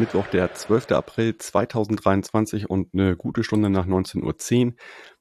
[0.00, 0.92] Mittwoch, der 12.
[0.92, 4.72] April 2023 und eine gute Stunde nach 19.10 Uhr.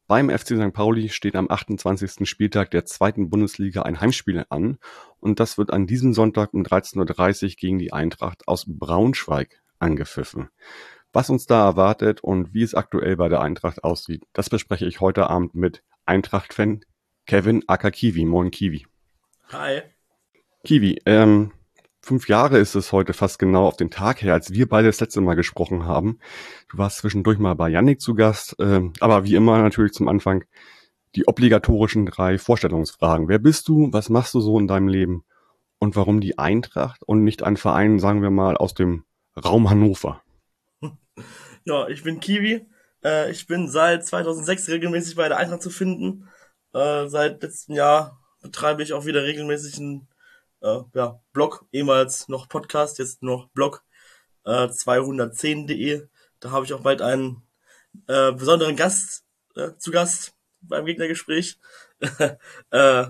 [0.07, 0.71] Beim FC St.
[0.71, 2.27] Pauli steht am 28.
[2.27, 4.77] Spieltag der zweiten Bundesliga ein Heimspiel an
[5.19, 10.47] und das wird an diesem Sonntag um 13.30 Uhr gegen die Eintracht aus Braunschweig angepfiffen.
[11.11, 15.01] Was uns da erwartet und wie es aktuell bei der Eintracht aussieht, das bespreche ich
[15.01, 16.85] heute Abend mit Eintracht-Fan
[17.25, 18.23] Kevin Akakiwi.
[18.23, 18.87] Moin Kiwi.
[19.51, 19.81] Hi.
[20.63, 21.51] Kiwi, ähm,
[22.09, 24.99] fünf Jahre ist es heute fast genau auf den Tag her, als wir beide das
[24.99, 26.17] letzte Mal gesprochen haben.
[26.67, 30.43] Du warst zwischendurch mal bei Yannick zu Gast, äh, aber wie immer natürlich zum Anfang
[31.13, 33.27] die obligatorischen drei Vorstellungsfragen.
[33.27, 33.93] Wer bist du?
[33.93, 35.23] Was machst du so in deinem Leben?
[35.77, 39.03] Und warum die Eintracht und nicht ein Verein, sagen wir mal, aus dem
[39.37, 40.23] Raum Hannover?
[41.65, 42.65] Ja, ich bin Kiwi.
[43.03, 46.27] Äh, ich bin seit 2006 regelmäßig bei der Eintracht zu finden.
[46.73, 50.07] Äh, seit letztem Jahr betreibe ich auch wieder regelmäßig einen
[50.61, 53.83] äh, ja, Blog, ehemals noch Podcast, jetzt noch Blog
[54.45, 56.07] äh, 210.de.
[56.39, 57.43] Da habe ich auch bald einen
[58.07, 61.59] äh, besonderen Gast äh, zu Gast beim Gegnergespräch.
[62.71, 63.05] äh,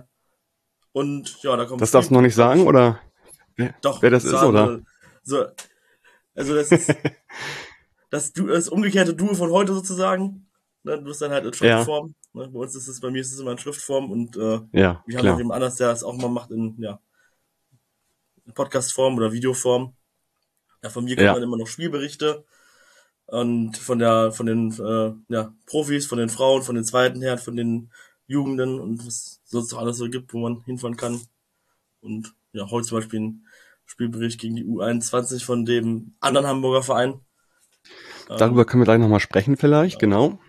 [0.91, 1.81] und ja, da kommt.
[1.81, 2.99] Das darfst du noch nicht sagen, oder?
[3.81, 4.01] Doch.
[4.01, 4.81] Wer das ist, oder?
[5.23, 5.45] So,
[6.35, 6.95] also das ist
[8.09, 10.49] das, du, das umgekehrte Duo von heute sozusagen.
[10.83, 12.15] Ne, du bist dann halt in Schriftform.
[12.33, 12.41] Ja.
[12.41, 15.03] Ne, bei uns ist es, bei mir ist es immer in Schriftform und äh, ja,
[15.05, 16.99] wir haben auch jemand anders, der es auch mal macht in ja,
[18.53, 19.93] Podcastform oder Videoform.
[20.83, 21.33] Ja, von mir kommt ja.
[21.33, 22.45] dann immer noch Spielberichte
[23.25, 27.37] und von der von den äh, ja, Profis, von den Frauen, von den zweiten Herren,
[27.37, 27.91] von den
[28.27, 31.21] Jugenden und was sonst alles so gibt, wo man hinfahren kann.
[32.01, 33.45] Und ja, heute zum Beispiel ein
[33.85, 37.19] Spielbericht gegen die U21 von dem anderen Hamburger Verein.
[38.27, 39.99] Darüber können wir gleich nochmal sprechen vielleicht, ja.
[39.99, 40.39] genau.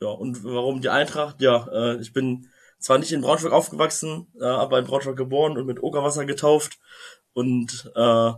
[0.00, 1.40] Ja, und warum die Eintracht?
[1.40, 2.48] Ja, äh, ich bin
[2.78, 6.78] zwar nicht in Braunschweig aufgewachsen, äh, aber in Braunschweig geboren und mit Okerwasser getauft
[7.34, 8.32] und äh,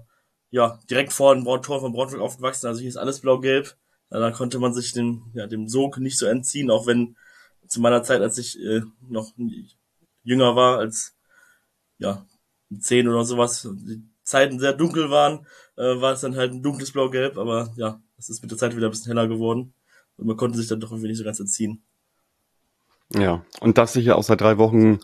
[0.51, 3.77] ja, direkt vor dem Tor von Braunschweig aufgewachsen, also hier ist alles blau-gelb.
[4.09, 7.17] Da konnte man sich dem, ja, dem Sog nicht so entziehen, auch wenn
[7.67, 9.33] zu meiner Zeit, als ich äh, noch
[10.23, 11.17] jünger war, als
[11.99, 12.25] ja,
[12.79, 15.47] zehn oder sowas, die Zeiten sehr dunkel waren,
[15.77, 18.77] äh, war es dann halt ein dunkles Blau-Gelb, aber ja, es ist mit der Zeit
[18.77, 19.75] wieder ein bisschen heller geworden
[20.17, 21.85] und man konnte sich dann doch irgendwie nicht so ganz entziehen.
[23.15, 24.99] Ja, und darf sich ja auch seit drei Wochen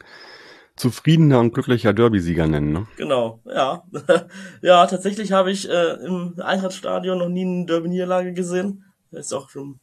[0.77, 2.87] zufriedener und glücklicher Derby-Sieger nennen, ne?
[2.97, 3.85] Genau, ja.
[4.63, 8.85] ja, tatsächlich habe ich äh, im Eintrachtstadion noch nie eine Derby-Niederlage gesehen.
[9.11, 9.81] Ist auch schon ein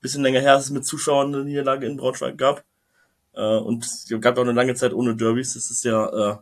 [0.00, 2.64] bisschen länger her, dass es mit Zuschauern eine Niederlage in Braunschweig gab.
[3.34, 5.54] Äh, und es gab auch eine lange Zeit ohne Derbys.
[5.54, 6.36] Das ist ja äh,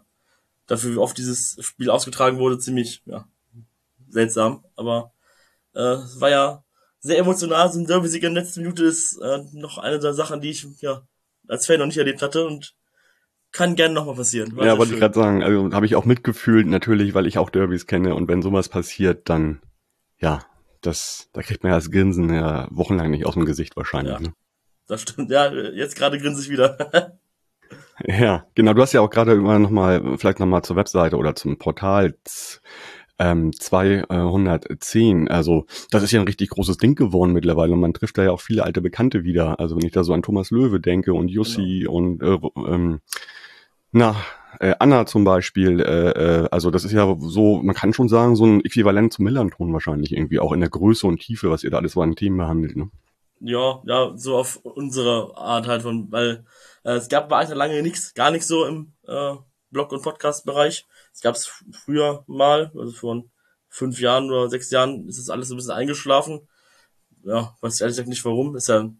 [0.66, 3.28] dafür, wie oft dieses Spiel ausgetragen wurde, ziemlich ja,
[4.08, 4.64] seltsam.
[4.76, 5.12] Aber
[5.74, 6.64] äh, es war ja
[7.00, 7.70] sehr emotional.
[7.70, 10.66] So ein Derby-Sieg in der letzten Minute ist äh, noch eine der Sachen, die ich
[10.80, 11.02] ja
[11.48, 12.74] als Fan noch nicht erlebt hatte und
[13.52, 14.56] kann gerne nochmal passieren.
[14.56, 17.50] War ja, wollte ich gerade sagen, also habe ich auch mitgefühlt, natürlich, weil ich auch
[17.50, 19.60] Derbys kenne und wenn sowas passiert, dann
[20.18, 20.40] ja,
[20.80, 24.14] das, da kriegt man ja das Grinsen ja wochenlang nicht aus dem Gesicht wahrscheinlich.
[24.14, 24.32] Ja, ne?
[24.86, 27.18] Das stimmt, ja, jetzt gerade grinse ich wieder.
[28.06, 31.58] ja, genau, du hast ja auch gerade immer nochmal, vielleicht nochmal zur Webseite oder zum
[31.58, 32.16] Portal
[33.20, 35.28] ähm, 210.
[35.28, 38.32] Also das ist ja ein richtig großes Ding geworden mittlerweile und man trifft da ja
[38.32, 39.60] auch viele alte Bekannte wieder.
[39.60, 41.92] Also wenn ich da so an Thomas Löwe denke und Jussi genau.
[41.92, 43.00] und äh, ähm,
[43.92, 44.16] na,
[44.58, 48.36] äh, Anna zum Beispiel, äh, äh, also das ist ja so, man kann schon sagen,
[48.36, 51.70] so ein Äquivalent zum Millanton wahrscheinlich irgendwie, auch in der Größe und Tiefe, was ihr
[51.70, 52.90] da alles so an Themen behandelt, ne?
[53.42, 56.44] Ja, ja, so auf unsere Art halt von, weil
[56.84, 59.36] äh, es gab Alter lange nichts, gar nichts so im äh,
[59.70, 60.86] Blog- und Podcast-Bereich.
[61.12, 61.50] Es gab es
[61.84, 63.24] früher mal, also vor
[63.68, 66.48] fünf Jahren oder sechs Jahren ist das alles ein bisschen eingeschlafen.
[67.22, 68.56] Ja, weiß ich ehrlich gesagt nicht warum.
[68.56, 68.90] Ist ja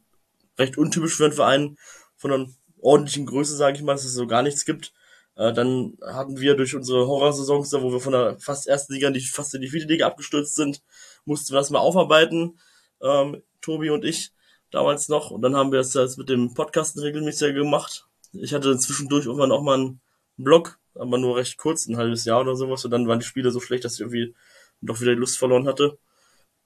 [0.59, 1.77] recht untypisch für einen Verein
[2.17, 2.47] von einer
[2.81, 4.93] ordentlichen Größe, sage ich mal, dass es so gar nichts gibt.
[5.37, 9.15] Äh, dann hatten wir durch unsere Horrorsaisons, wo wir von der fast ersten Liga in
[9.15, 10.83] die, fast in die vierte Liga abgestürzt sind,
[11.25, 12.59] mussten wir das mal aufarbeiten,
[13.03, 14.33] ähm, Tobi und ich
[14.71, 15.31] damals noch.
[15.31, 18.07] Und dann haben wir es jetzt mit dem Podcasten regelmäßig gemacht.
[18.33, 20.01] Ich hatte zwischendurch irgendwann auch mal einen
[20.45, 22.85] Blog, aber nur recht kurz, ein halbes Jahr oder sowas.
[22.85, 24.35] Und dann waren die Spiele so schlecht, dass ich irgendwie
[24.81, 25.99] doch wieder die Lust verloren hatte.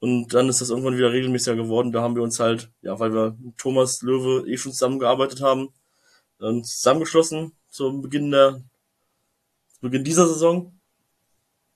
[0.01, 1.93] Und dann ist das irgendwann wieder regelmäßiger geworden.
[1.93, 5.71] Da haben wir uns halt, ja, weil wir mit Thomas Löwe eh schon zusammengearbeitet haben,
[6.39, 8.63] dann zusammengeschlossen zum Beginn der,
[9.73, 10.79] zu Beginn dieser Saison.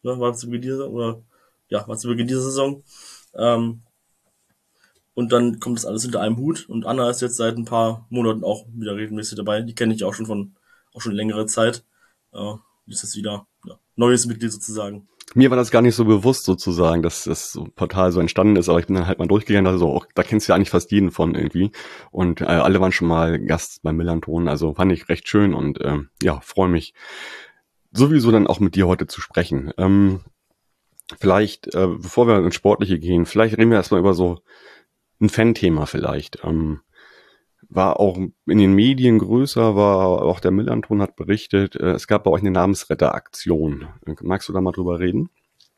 [0.02, 1.22] Ja, war zu Beginn dieser, oder,
[1.68, 2.84] ja, war zu Beginn dieser Saison.
[3.34, 3.82] Ähm,
[5.14, 6.68] und dann kommt das alles hinter einem Hut.
[6.68, 9.62] Und Anna ist jetzt seit ein paar Monaten auch wieder regelmäßig dabei.
[9.62, 10.54] Die kenne ich auch schon von,
[10.98, 11.84] auch schon längere Zeit.
[12.32, 12.54] Äh,
[12.86, 15.08] ist jetzt wieder ja, neues Mitglied sozusagen.
[15.34, 18.80] mir war das gar nicht so bewusst sozusagen, dass das Portal so entstanden ist, aber
[18.80, 21.10] ich bin dann halt mal durchgegangen, also auch, da kennst du ja eigentlich fast jeden
[21.10, 21.70] von irgendwie
[22.10, 25.78] und äh, alle waren schon mal Gast beim Millanton, also fand ich recht schön und
[25.82, 26.94] ähm, ja, freue mich
[27.92, 29.72] sowieso dann auch mit dir heute zu sprechen.
[29.76, 30.20] Ähm,
[31.18, 34.40] vielleicht, äh, bevor wir ins Sportliche gehen, vielleicht reden wir erstmal über so
[35.20, 36.38] ein Fan-Thema vielleicht.
[36.44, 36.80] Ähm,
[37.68, 42.24] war auch in den Medien größer, war auch der Millanton hat berichtet, äh, es gab
[42.24, 43.88] bei euch eine Namensretteraktion.
[44.22, 45.30] Magst du da mal drüber reden?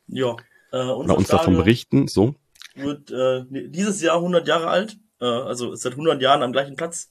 [0.07, 0.35] Ja.
[0.71, 2.35] Äh, Oder uns davon berichten, so?
[2.75, 6.77] Wird äh, dieses Jahr 100 Jahre alt, äh, also ist seit 100 Jahren am gleichen
[6.77, 7.09] Platz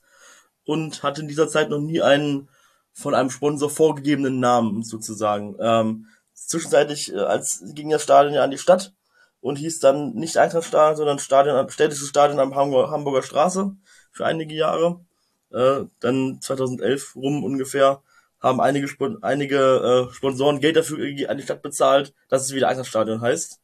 [0.65, 2.49] und hat in dieser Zeit noch nie einen
[2.91, 5.55] von einem Sponsor vorgegebenen Namen sozusagen.
[5.59, 8.93] Ähm, zwischenzeitlich, äh, als ging das Stadion ja an die Stadt
[9.39, 13.75] und hieß dann nicht Eintrachtstadion, sondern Stadion, städtisches Stadion am Hamburger Straße
[14.11, 15.03] für einige Jahre.
[15.51, 18.01] Äh, dann 2011 rum ungefähr
[18.39, 18.87] haben einige,
[19.21, 20.97] einige äh, Sponsoren Geld dafür
[21.29, 23.59] an die Stadt bezahlt, dass es wieder Eintrachtstadion heißt.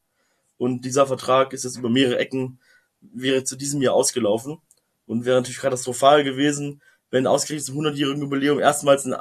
[0.56, 2.60] Und dieser Vertrag ist jetzt über mehrere Ecken,
[3.00, 4.58] wäre zu diesem Jahr ausgelaufen
[5.06, 9.16] und wäre natürlich katastrophal gewesen, wenn ausgerechnet zum 100-jährigen Jubiläum erstmals ein,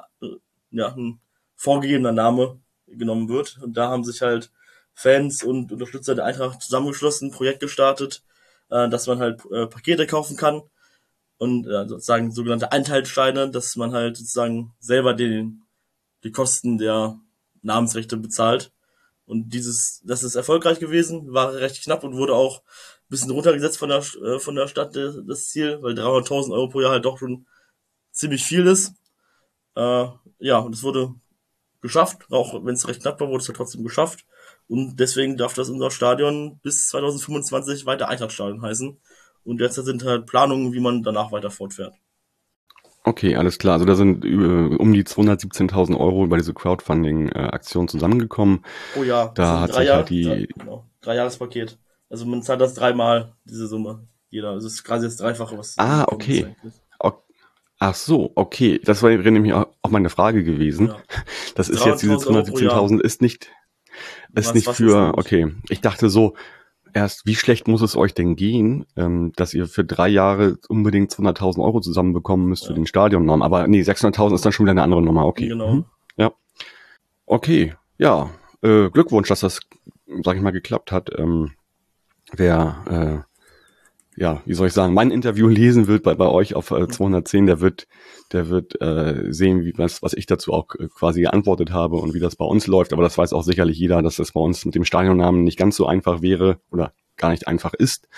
[0.71, 1.19] ja, ein
[1.55, 3.59] vorgegebener Name genommen wird.
[3.61, 4.51] Und da haben sich halt
[4.93, 8.23] Fans und Unterstützer der Eintracht zusammengeschlossen, ein Projekt gestartet,
[8.69, 10.63] äh, dass man halt äh, Pakete kaufen kann
[11.37, 15.63] und äh, sozusagen sogenannte Einteilsteine, dass man halt sozusagen selber den,
[16.23, 17.19] die Kosten der
[17.61, 18.71] Namensrechte bezahlt.
[19.25, 23.77] Und dieses, das ist erfolgreich gewesen, war recht knapp und wurde auch ein bisschen runtergesetzt
[23.77, 27.19] von der, äh, von der Stadt, das Ziel, weil 300.000 Euro pro Jahr halt doch
[27.19, 27.45] schon
[28.11, 28.93] ziemlich viel ist.
[29.75, 30.07] Äh,
[30.39, 31.13] ja, und es wurde
[31.81, 34.25] geschafft, auch wenn es recht knapp war, wurde es ja trotzdem geschafft.
[34.67, 38.99] Und deswegen darf das unser Stadion bis 2025 weiter Eintrachtstadion heißen.
[39.47, 41.93] Und jetzt sind halt Planungen, wie man danach weiter fortfährt.
[43.03, 43.75] Okay, alles klar.
[43.75, 48.65] Also da sind über, um die 217.000 Euro über diese Crowdfunding-Aktion zusammengekommen.
[48.99, 51.77] Oh ja, da hat sich halt die drei, genau, drei Jahrespaket.
[52.09, 54.05] Also man zahlt das dreimal diese Summe.
[54.29, 54.49] Jeder.
[54.49, 55.77] Also es ist quasi das Dreifache, was.
[55.77, 56.53] Ah, okay.
[57.79, 58.81] Ach so, okay.
[58.83, 60.87] Das war nämlich auch meine Frage gewesen.
[60.87, 60.97] Ja.
[61.55, 63.51] Das ist jetzt diese 217.000 ist nicht,
[64.33, 65.53] ist was, nicht was für, ist okay.
[65.69, 66.35] Ich dachte so,
[66.97, 71.11] erst, wie schlecht muss es euch denn gehen, ähm, dass ihr für drei Jahre unbedingt
[71.11, 72.69] 200.000 Euro zusammenbekommen müsst ja.
[72.69, 73.43] für den Stadionnamen.
[73.43, 75.25] Aber nee, 600.000 ist dann schon wieder eine andere Nummer.
[75.25, 75.47] Okay.
[75.47, 75.75] Genau.
[75.75, 75.85] Mhm.
[76.17, 76.31] Ja.
[77.25, 77.75] Okay.
[77.97, 78.31] Ja.
[78.61, 79.59] Äh, Glückwunsch, dass das,
[80.23, 81.09] sag ich mal, geklappt hat.
[81.17, 81.51] Ähm,
[82.33, 83.26] wer äh,
[84.17, 87.45] ja, wie soll ich sagen, mein Interview lesen wird bei, bei euch auf äh, 210,
[87.45, 87.87] der wird,
[88.31, 92.15] der wird äh, sehen, wie was, was ich dazu auch äh, quasi geantwortet habe und
[92.15, 92.93] wie das bei uns läuft.
[92.93, 95.75] Aber das weiß auch sicherlich jeder, dass das bei uns mit dem Stadionnamen nicht ganz
[95.75, 98.09] so einfach wäre oder gar nicht einfach ist.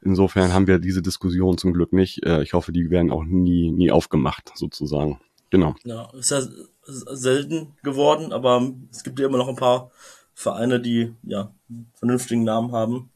[0.00, 2.24] Insofern haben wir diese Diskussion zum Glück nicht.
[2.24, 5.20] Äh, ich hoffe, die werden auch nie, nie aufgemacht, sozusagen.
[5.50, 5.74] Genau.
[5.84, 6.42] Ja, ist ja
[6.86, 9.90] selten geworden, aber es gibt ja immer noch ein paar
[10.32, 11.52] Vereine, die ja
[11.94, 13.10] vernünftigen Namen haben.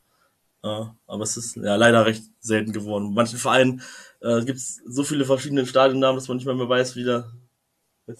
[0.68, 3.06] Äh, aber es ist ja leider recht selten geworden.
[3.06, 3.82] In manchen Vereinen
[4.20, 7.30] äh, gibt es so viele verschiedene Stadionnamen, dass man nicht mehr, mehr weiß, wie der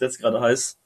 [0.00, 0.78] jetzt gerade heißt.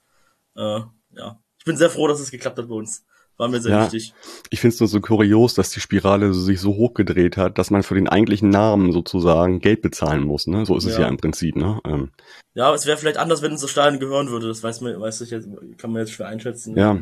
[0.56, 0.81] Äh,
[1.14, 3.05] ja, ich bin sehr froh, dass es geklappt hat bei uns.
[3.38, 4.12] War mir sehr ja, wichtig.
[4.50, 7.82] Ich finde es nur so kurios, dass die Spirale sich so hochgedreht hat, dass man
[7.82, 10.46] für den eigentlichen Namen sozusagen Geld bezahlen muss.
[10.46, 10.67] Ne?
[10.67, 10.91] So ist ja.
[10.91, 11.56] es ja im Prinzip.
[11.56, 11.81] Ne?
[11.84, 12.10] Ähm.
[12.55, 14.48] Ja, es wäre vielleicht anders, wenn uns das Stadion gehören würde.
[14.48, 15.48] Das weiß man, weiß ich jetzt,
[15.79, 16.77] kann man jetzt schwer einschätzen.
[16.77, 16.98] Ja.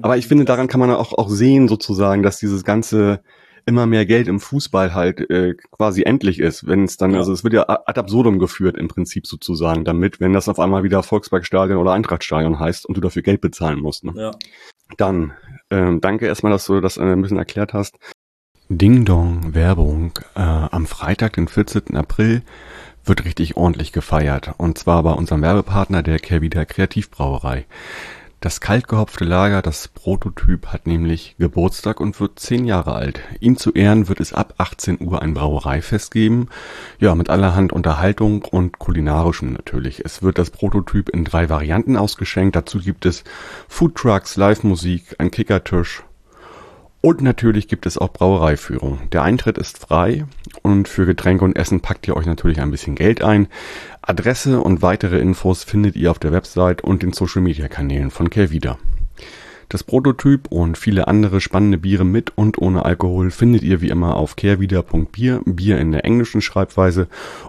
[0.00, 3.20] Aber ich finde, daran kann man auch, auch sehen sozusagen, dass dieses ganze
[3.66, 7.18] immer mehr Geld im Fußball halt äh, quasi endlich ist, wenn es dann, ja.
[7.18, 10.82] also es wird ja ad absurdum geführt im Prinzip sozusagen damit, wenn das auf einmal
[10.82, 14.04] wieder Volksparkstadion oder Eintrachtstadion heißt und du dafür Geld bezahlen musst.
[14.04, 14.12] Ne?
[14.16, 14.30] Ja.
[14.96, 15.32] Dann,
[15.70, 17.98] ähm, danke erstmal, dass du das äh, ein bisschen erklärt hast.
[18.70, 21.96] Ding Dong Werbung äh, am Freitag, den 14.
[21.96, 22.42] April,
[23.04, 24.52] wird richtig ordentlich gefeiert.
[24.58, 27.66] Und zwar bei unserem Werbepartner der Kervida Kreativbrauerei.
[28.40, 33.18] Das kaltgehopfte Lager, das Prototyp, hat nämlich Geburtstag und wird zehn Jahre alt.
[33.40, 36.48] Ihm zu Ehren wird es ab 18 Uhr ein Brauereifest geben.
[37.00, 40.04] Ja, mit allerhand Unterhaltung und kulinarischem natürlich.
[40.04, 42.54] Es wird das Prototyp in drei Varianten ausgeschenkt.
[42.54, 43.24] Dazu gibt es
[43.66, 46.04] Foodtrucks, Live-Musik, ein Kickertisch
[47.00, 48.98] und natürlich gibt es auch Brauereiführung.
[49.12, 50.26] Der Eintritt ist frei
[50.62, 53.48] und für Getränke und Essen packt ihr euch natürlich ein bisschen Geld ein.
[54.02, 58.30] Adresse und weitere Infos findet ihr auf der Website und den Social Media Kanälen von
[58.30, 58.78] Kervida.
[59.68, 64.16] Das Prototyp und viele andere spannende Biere mit und ohne Alkohol findet ihr wie immer
[64.16, 67.06] auf kehrwieder.bier, Bier in der englischen Schreibweise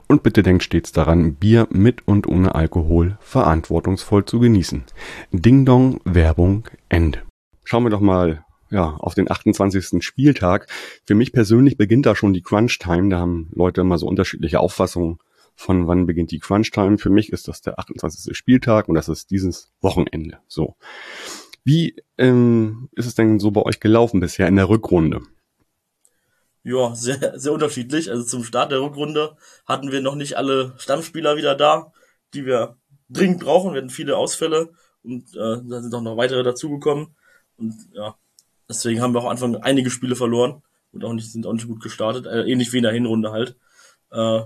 [0.07, 4.83] und bitte denkt stets daran, Bier mit und ohne Alkohol verantwortungsvoll zu genießen.
[5.31, 7.19] Ding Dong, Werbung, Ende.
[7.63, 10.03] Schauen wir doch mal ja, auf den 28.
[10.03, 10.67] Spieltag.
[11.05, 13.09] Für mich persönlich beginnt da schon die Crunch-Time.
[13.09, 15.19] Da haben Leute immer so unterschiedliche Auffassungen
[15.55, 16.97] von wann beginnt die Crunch-Time.
[16.97, 18.35] Für mich ist das der 28.
[18.35, 20.39] Spieltag und das ist dieses Wochenende.
[20.47, 20.75] So.
[21.65, 25.21] Wie ähm, ist es denn so bei euch gelaufen bisher in der Rückrunde?
[26.63, 28.09] Ja, sehr, sehr unterschiedlich.
[28.09, 29.35] Also zum Start der Rückrunde
[29.65, 31.91] hatten wir noch nicht alle Stammspieler wieder da,
[32.33, 32.77] die wir
[33.09, 33.73] dringend brauchen.
[33.73, 34.71] Wir hatten viele Ausfälle
[35.03, 37.15] und äh, da sind auch noch weitere dazugekommen.
[37.57, 38.15] Und ja,
[38.69, 40.61] deswegen haben wir auch am Anfang einige Spiele verloren
[40.93, 42.25] und auch nicht, sind auch nicht gut gestartet.
[42.25, 43.57] Äh, ähnlich wie in der Hinrunde halt.
[44.11, 44.41] Äh,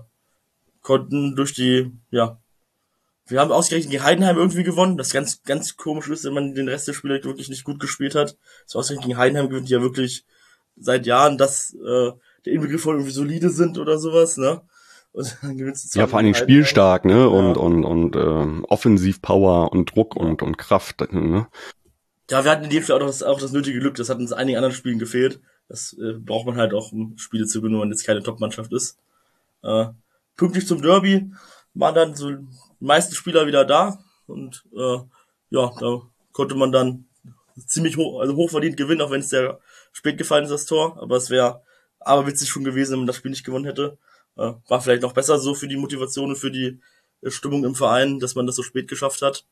[0.82, 2.39] konnten durch die, ja,
[3.27, 4.98] wir haben ausgerechnet gegen Heidenheim irgendwie gewonnen.
[4.98, 8.15] Das ganz, ganz komisch ist, wenn man den Rest der Spiele wirklich nicht gut gespielt
[8.15, 8.38] hat.
[8.65, 10.25] Das ausgerechnet gegen Heidenheim gewinnt, die ja wirklich
[10.75, 12.12] seit Jahren, dass äh,
[12.46, 14.62] der Inbegriff von irgendwie solide sind oder sowas, ne?
[15.13, 17.13] Und dann gewinnst du ja, vor allen Dingen spielstark, ne?
[17.13, 17.25] Ja.
[17.25, 21.48] Und, und, und ähm, Offensivpower und Druck und, und Kraft, ne?
[22.30, 23.96] Ja, wir hatten in dem Fall auch das, auch das nötige Glück.
[23.96, 25.42] Das hat uns einigen anderen Spielen gefehlt.
[25.68, 28.72] Das äh, braucht man halt auch, um Spiele zu gewinnen, wenn man jetzt keine Top-Mannschaft
[28.74, 28.98] ist.
[29.63, 29.88] Äh,
[30.36, 31.32] pünktlich zum Derby
[31.74, 32.46] waren dann so die
[32.80, 34.98] meisten Spieler wieder da und äh,
[35.50, 36.01] ja, da
[36.32, 37.06] konnte man dann
[37.65, 39.60] ziemlich hoch, also hochverdient gewinnen, auch wenn es sehr
[39.92, 41.01] spät gefallen ist, das Tor.
[41.01, 41.62] Aber es wäre
[42.00, 43.98] aber witzig schon gewesen, wenn man das Spiel nicht gewonnen hätte.
[44.38, 46.80] Äh, war vielleicht noch besser so für die Motivation und für die
[47.22, 49.46] äh, Stimmung im Verein, dass man das so spät geschafft hat.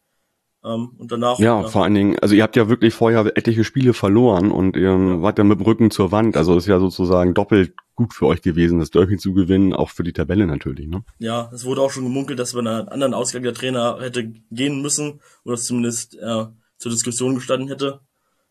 [0.64, 1.40] Ähm, und danach.
[1.40, 4.92] Ja, vor allen Dingen, also ihr habt ja wirklich vorher etliche Spiele verloren und ihr
[4.92, 5.22] ja.
[5.22, 6.38] wart ja mit dem Rücken zur Wand.
[6.38, 10.04] Also ist ja sozusagen doppelt gut für euch gewesen, das Derby zu gewinnen, auch für
[10.04, 11.04] die Tabelle natürlich, ne?
[11.20, 14.82] Ja, es wurde auch schon gemunkelt, dass bei einer anderen Ausgang der Trainer hätte gehen
[14.82, 16.46] müssen oder zumindest äh,
[16.78, 18.00] zur Diskussion gestanden hätte.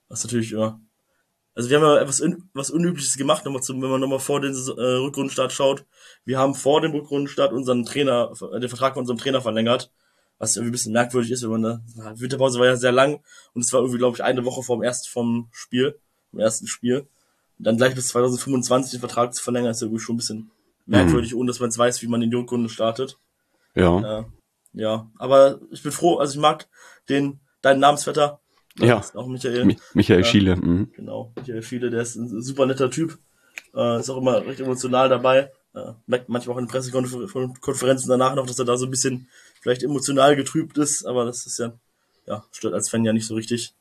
[0.08, 0.80] Was natürlich, ja,
[1.54, 2.22] also wir haben ja etwas
[2.54, 5.84] was Unübliches gemacht, nochmal zum, wenn man nochmal vor den äh, Rückrundenstart schaut.
[6.24, 9.90] Wir haben vor dem Rückrundenstart unseren Trainer, äh, den Vertrag von unserem Trainer verlängert,
[10.40, 11.80] was irgendwie ein bisschen merkwürdig ist, wenn man da,
[12.14, 13.20] die Winterpause war ja sehr lang
[13.52, 17.06] und es war irgendwie, glaube ich, eine Woche vom ersten vom Spiel, vom ersten Spiel.
[17.58, 20.50] Und dann gleich bis 2025 den Vertrag zu verlängern, ist irgendwie schon ein bisschen
[20.86, 21.40] merkwürdig, mhm.
[21.40, 23.18] ohne dass man jetzt weiß, wie man in die Rückrunde startet.
[23.74, 24.20] Ja.
[24.20, 24.24] Äh,
[24.72, 26.68] ja, aber ich bin froh, also ich mag
[27.08, 28.40] den, deinen Namensvetter,
[28.78, 29.02] ja.
[29.14, 29.76] Auch Michael.
[29.94, 30.56] Michael Schiele.
[30.56, 30.92] Mhm.
[30.94, 33.18] Genau, Michael Schiele, der ist ein super netter Typ.
[33.74, 35.50] Äh, ist auch immer recht emotional dabei.
[35.74, 39.28] Äh, merkt manchmal auch in Pressekonferenzen danach noch, dass er da so ein bisschen
[39.60, 41.72] vielleicht emotional getrübt ist, aber das ist ja,
[42.26, 43.72] ja, stört als Fan ja nicht so richtig.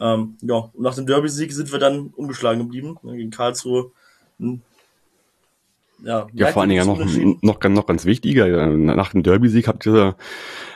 [0.00, 3.92] Ähm, ja, und nach dem Derby-Sieg sind wir dann ungeschlagen geblieben, ne, gegen Karlsruhe.
[4.38, 4.62] Ein
[6.02, 6.98] ja, ja vor allen Dingen noch,
[7.42, 10.16] noch, noch ganz wichtiger, nach dem Derby-Sieg habt ihr,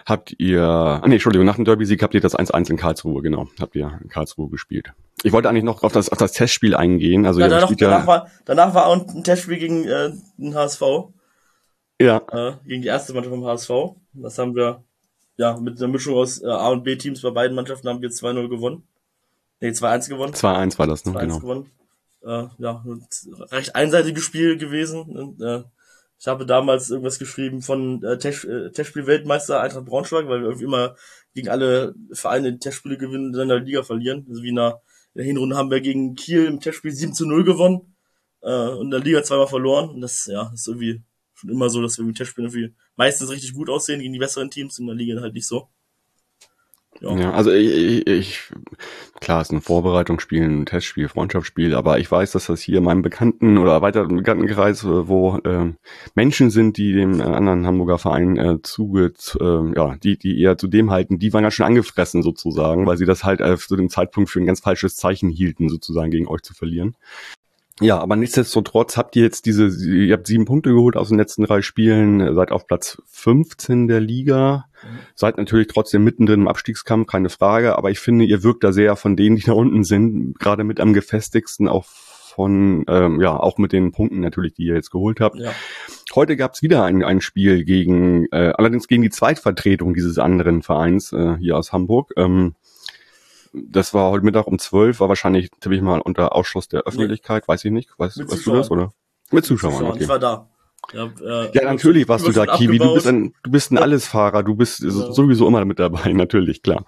[0.09, 3.49] habt ihr, ah nee, Entschuldigung, nach dem Derby-Sieg habt ihr das 1-1 in Karlsruhe, genau,
[3.61, 4.93] habt ihr in Karlsruhe gespielt.
[5.23, 8.31] Ich wollte eigentlich noch auf das, auf das Testspiel eingehen, also ja, danach, danach, war,
[8.45, 10.83] danach war auch ein Testspiel gegen äh, den HSV.
[12.01, 12.23] Ja.
[12.31, 13.71] Äh, gegen die erste Mannschaft vom HSV.
[14.13, 14.85] Das haben wir,
[15.37, 18.49] ja, mit einer Mischung aus äh, A- und B-Teams bei beiden Mannschaften haben wir 2-0
[18.49, 18.85] gewonnen.
[19.61, 20.33] Nee, 2-1 gewonnen.
[20.33, 21.13] 2-1 war das, ne?
[21.13, 21.41] Genau.
[21.41, 21.71] Gewonnen
[22.25, 22.85] äh, ja,
[23.51, 25.03] recht einseitiges Spiel gewesen.
[25.03, 25.63] Und, äh,
[26.19, 30.65] ich habe damals irgendwas geschrieben von äh, Test, äh, Testspiel-Weltmeister Eintracht Braunschweig, weil wir irgendwie
[30.65, 30.97] immer
[31.35, 34.27] gegen alle Vereine Testspiele gewinnen und in der Liga verlieren.
[34.29, 34.83] Also wie in der,
[35.15, 37.95] in der Hinrunde haben wir gegen Kiel im Testspiel 7 zu 0 gewonnen
[38.41, 39.91] äh, und in der Liga zweimal verloren.
[39.91, 41.03] Und das ja, ist irgendwie
[41.35, 44.51] schon immer so, dass wir im Testspiel irgendwie meistens richtig gut aussehen gegen die besseren
[44.51, 45.69] Teams, in der Liga halt nicht so.
[47.01, 47.17] Ja.
[47.17, 48.41] ja, also ich, ich,
[49.21, 52.85] klar, es ist ein Vorbereitungsspiel, ein Testspiel, Freundschaftsspiel, aber ich weiß, dass das hier in
[52.85, 55.73] meinem Bekannten oder erweiterten Bekanntenkreis, äh, wo äh,
[56.17, 60.59] Menschen sind, die dem äh, anderen Hamburger Verein äh, zuge, äh, ja, die, die eher
[60.59, 63.77] zu dem halten, die waren ja schon angefressen sozusagen, weil sie das halt äh, zu
[63.77, 66.97] dem Zeitpunkt für ein ganz falsches Zeichen hielten, sozusagen gegen euch zu verlieren.
[67.81, 71.45] Ja, aber nichtsdestotrotz habt ihr jetzt diese, ihr habt sieben Punkte geholt aus den letzten
[71.45, 74.67] drei Spielen, seid auf Platz 15 der Liga,
[75.15, 78.97] seid natürlich trotzdem mittendrin im Abstiegskampf, keine Frage, aber ich finde, ihr wirkt da sehr
[78.97, 83.59] von denen, die da unten sind, gerade mit am gefestigsten, auch von, ähm, ja, auch
[83.59, 85.41] mit den Punkten natürlich, die ihr jetzt geholt habt.
[85.41, 85.51] Ja.
[86.15, 90.63] Heute gab es wieder ein, ein Spiel gegen, äh, allerdings gegen die Zweitvertretung dieses anderen
[90.63, 92.13] Vereins äh, hier aus Hamburg.
[92.17, 92.55] Ähm,
[93.53, 97.45] das war heute Mittag um zwölf, war wahrscheinlich, tippe ich mal, unter Ausschluss der Öffentlichkeit,
[97.45, 97.53] nee.
[97.53, 97.91] weiß ich nicht.
[97.99, 98.93] Weißt, weißt du das, oder?
[99.31, 99.93] Mit Zuschauern, Zuschauern.
[99.93, 100.03] okay.
[100.03, 100.49] Ich war da.
[100.93, 102.79] Ja, äh, ja natürlich warst du da, Kiwi.
[102.79, 104.43] Du bist ein, du bist ein Allesfahrer.
[104.43, 105.13] Du bist genau.
[105.13, 106.85] sowieso immer mit dabei, natürlich, klar.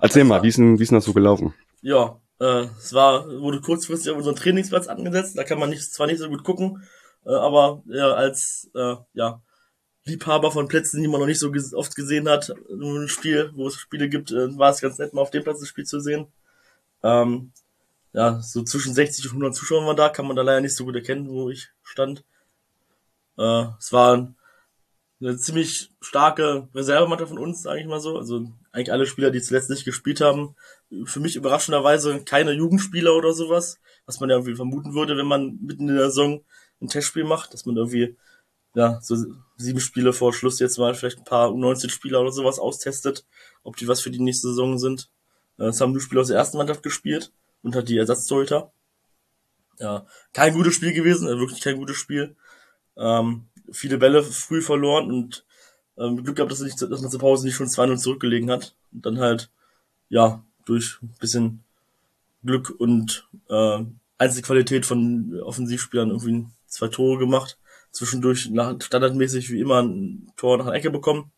[0.00, 1.54] Erzähl das mal, wie ist denn, wie ist denn das so gelaufen?
[1.80, 5.36] Ja, äh, es war, wurde kurzfristig auf unseren Trainingsplatz angesetzt.
[5.36, 6.84] Da kann man nicht, zwar nicht so gut gucken,
[7.26, 9.42] äh, aber ja, als, äh, ja,
[10.04, 13.76] Liebhaber von Plätzen, die man noch nicht so oft gesehen hat, einem Spiel, wo es
[13.76, 16.26] Spiele gibt, äh, war es ganz nett, mal auf dem Platz das Spiel zu sehen.
[17.02, 17.52] Ähm,
[18.12, 20.84] ja, so zwischen 60 und 100 Zuschauern waren da, kann man da leider nicht so
[20.84, 22.24] gut erkennen, wo ich stand.
[23.38, 24.34] Äh, es war
[25.20, 28.18] eine ziemlich starke Reservemannschaft von uns, sage ich mal so.
[28.18, 30.56] Also eigentlich alle Spieler, die zuletzt nicht gespielt haben.
[31.04, 35.58] Für mich überraschenderweise keine Jugendspieler oder sowas, was man ja irgendwie vermuten würde, wenn man
[35.62, 36.44] mitten in der Saison
[36.80, 38.16] ein Testspiel macht, dass man irgendwie
[38.74, 39.16] ja, so
[39.56, 43.24] sieben Spiele vor Schluss jetzt mal vielleicht ein paar U19-Spieler oder sowas austestet,
[43.62, 45.10] ob die was für die nächste Saison sind.
[45.58, 48.72] Äh, es haben nur Spieler aus der ersten Mannschaft gespielt und hat die Ersatztorhüter.
[49.78, 52.36] Ja, kein gutes Spiel gewesen, äh, wirklich kein gutes Spiel.
[52.96, 55.44] Ähm, viele Bälle früh verloren und
[55.98, 58.74] ähm, Glück gehabt, dass, nicht, dass man zur Pause nicht schon 2-0 zurückgelegen hat.
[58.92, 59.50] Und dann halt,
[60.08, 61.64] ja, durch ein bisschen
[62.44, 63.84] Glück und äh,
[64.18, 67.58] Einzelqualität von Offensivspielern irgendwie zwei Tore gemacht.
[67.92, 71.30] Zwischendurch nach, standardmäßig wie immer ein Tor nach der Ecke bekommen.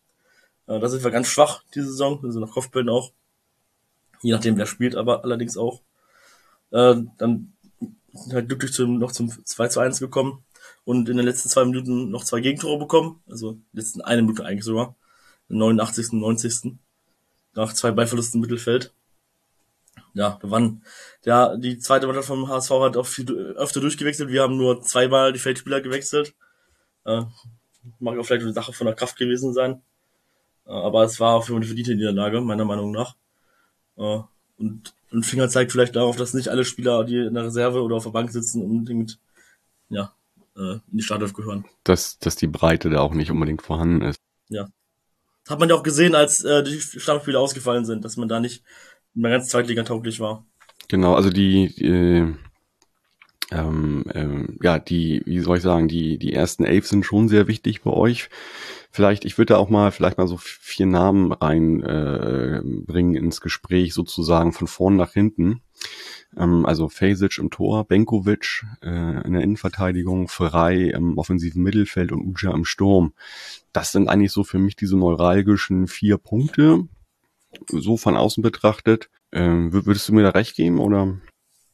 [0.67, 3.11] Äh, da sind wir ganz schwach diese Saison, also nach Kopfbällen auch.
[4.21, 5.81] Je nachdem, wer spielt, aber allerdings auch.
[6.71, 7.53] Äh, dann
[8.31, 10.43] halt glücklich zum, noch zum 2 zu 1 gekommen
[10.85, 13.21] und in den letzten zwei Minuten noch zwei Gegentore bekommen.
[13.29, 14.95] Also letzten eine Minute eigentlich sogar.
[15.49, 16.13] 89.
[16.13, 16.73] und 90.
[17.53, 18.93] Nach zwei Ballverlusten im Mittelfeld.
[20.13, 20.83] Ja, da waren,
[21.25, 24.29] ja, die zweite Mannschaft vom HSV hat auch viel öfter durchgewechselt.
[24.29, 26.33] Wir haben nur zweimal die Feldspieler gewechselt.
[27.05, 27.23] Äh,
[27.99, 29.81] mag auch vielleicht eine Sache von der Kraft gewesen sein.
[30.65, 33.15] Äh, aber es war für eine verdiente Niederlage, meiner Meinung nach.
[33.97, 34.19] Äh,
[34.57, 37.95] und ein Finger zeigt vielleicht darauf, dass nicht alle Spieler, die in der Reserve oder
[37.95, 39.19] auf der Bank sitzen, unbedingt
[39.89, 40.13] ja,
[40.55, 41.65] äh, in die Startelf gehören.
[41.83, 44.19] Dass, dass die Breite da auch nicht unbedingt vorhanden ist.
[44.49, 44.67] Ja.
[45.43, 48.39] Das hat man ja auch gesehen, als äh, die Stammspieler ausgefallen sind, dass man da
[48.39, 48.63] nicht
[49.13, 50.43] mehr ganz zweitligatauglich war.
[50.87, 52.35] Genau, also die, äh,
[53.55, 57.47] ähm, ähm, ja, die, wie soll ich sagen, die, die ersten Elf sind schon sehr
[57.47, 58.29] wichtig bei euch.
[58.91, 63.93] Vielleicht, ich würde da auch mal vielleicht mal so vier Namen reinbringen äh, ins Gespräch,
[63.93, 65.61] sozusagen von vorn nach hinten.
[66.37, 72.25] Ähm, also Fasic im Tor, Benkovic äh, in der Innenverteidigung, Frei im offensiven Mittelfeld und
[72.25, 73.13] Uja im Sturm.
[73.71, 76.87] Das sind eigentlich so für mich diese neuralgischen vier Punkte,
[77.67, 79.09] so von außen betrachtet.
[79.31, 81.17] Ähm, würdest du mir da recht geben oder?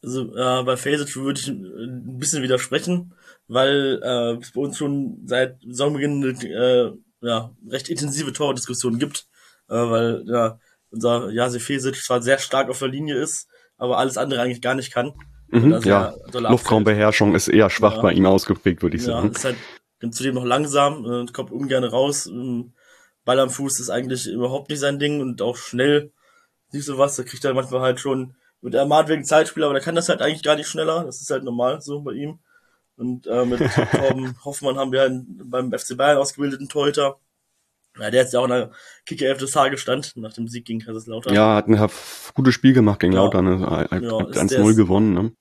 [0.03, 3.13] Also äh, bei Fasic würde ich ein bisschen widersprechen,
[3.47, 6.91] weil äh, es bei uns schon seit Saisonbeginn äh,
[7.21, 9.27] ja, recht intensive Tordiskussionen gibt,
[9.69, 13.47] äh, weil ja, unser Jase Fesic zwar sehr stark auf der Linie ist,
[13.77, 15.13] aber alles andere eigentlich gar nicht kann.
[15.49, 18.01] Mhm, ja, Luftraumbeherrschung ist eher schwach ja.
[18.01, 19.27] bei ihm ausgeprägt, würde ich sagen.
[19.27, 19.57] Ja, ist halt
[20.11, 22.25] zudem noch langsam, äh, kommt ungern raus.
[22.25, 22.73] Ähm,
[23.23, 26.11] Ball am Fuß ist eigentlich überhaupt nicht sein Ding und auch schnell
[26.71, 27.17] nicht so was.
[27.17, 30.21] Da kriegt er manchmal halt schon mit Ermat wegen Zeitspiel, aber der kann das halt
[30.21, 31.03] eigentlich gar nicht schneller.
[31.03, 32.39] Das ist halt normal so bei ihm.
[32.95, 33.59] Und äh, mit
[33.91, 37.17] Torben Hoffmann haben wir einen beim FC Bayern ausgebildeten Torhüter.
[37.99, 38.71] Ja, der hat ja auch in der
[39.05, 41.33] Kicker 11 des Tages stand, nach dem Sieg gegen Kaiserslautern.
[41.33, 41.89] Ja, hat ein
[42.33, 43.21] gutes Spiel gemacht gegen ja.
[43.21, 43.69] Lautern, ne?
[43.69, 45.33] Hat ja, 1-0 gewonnen, ne?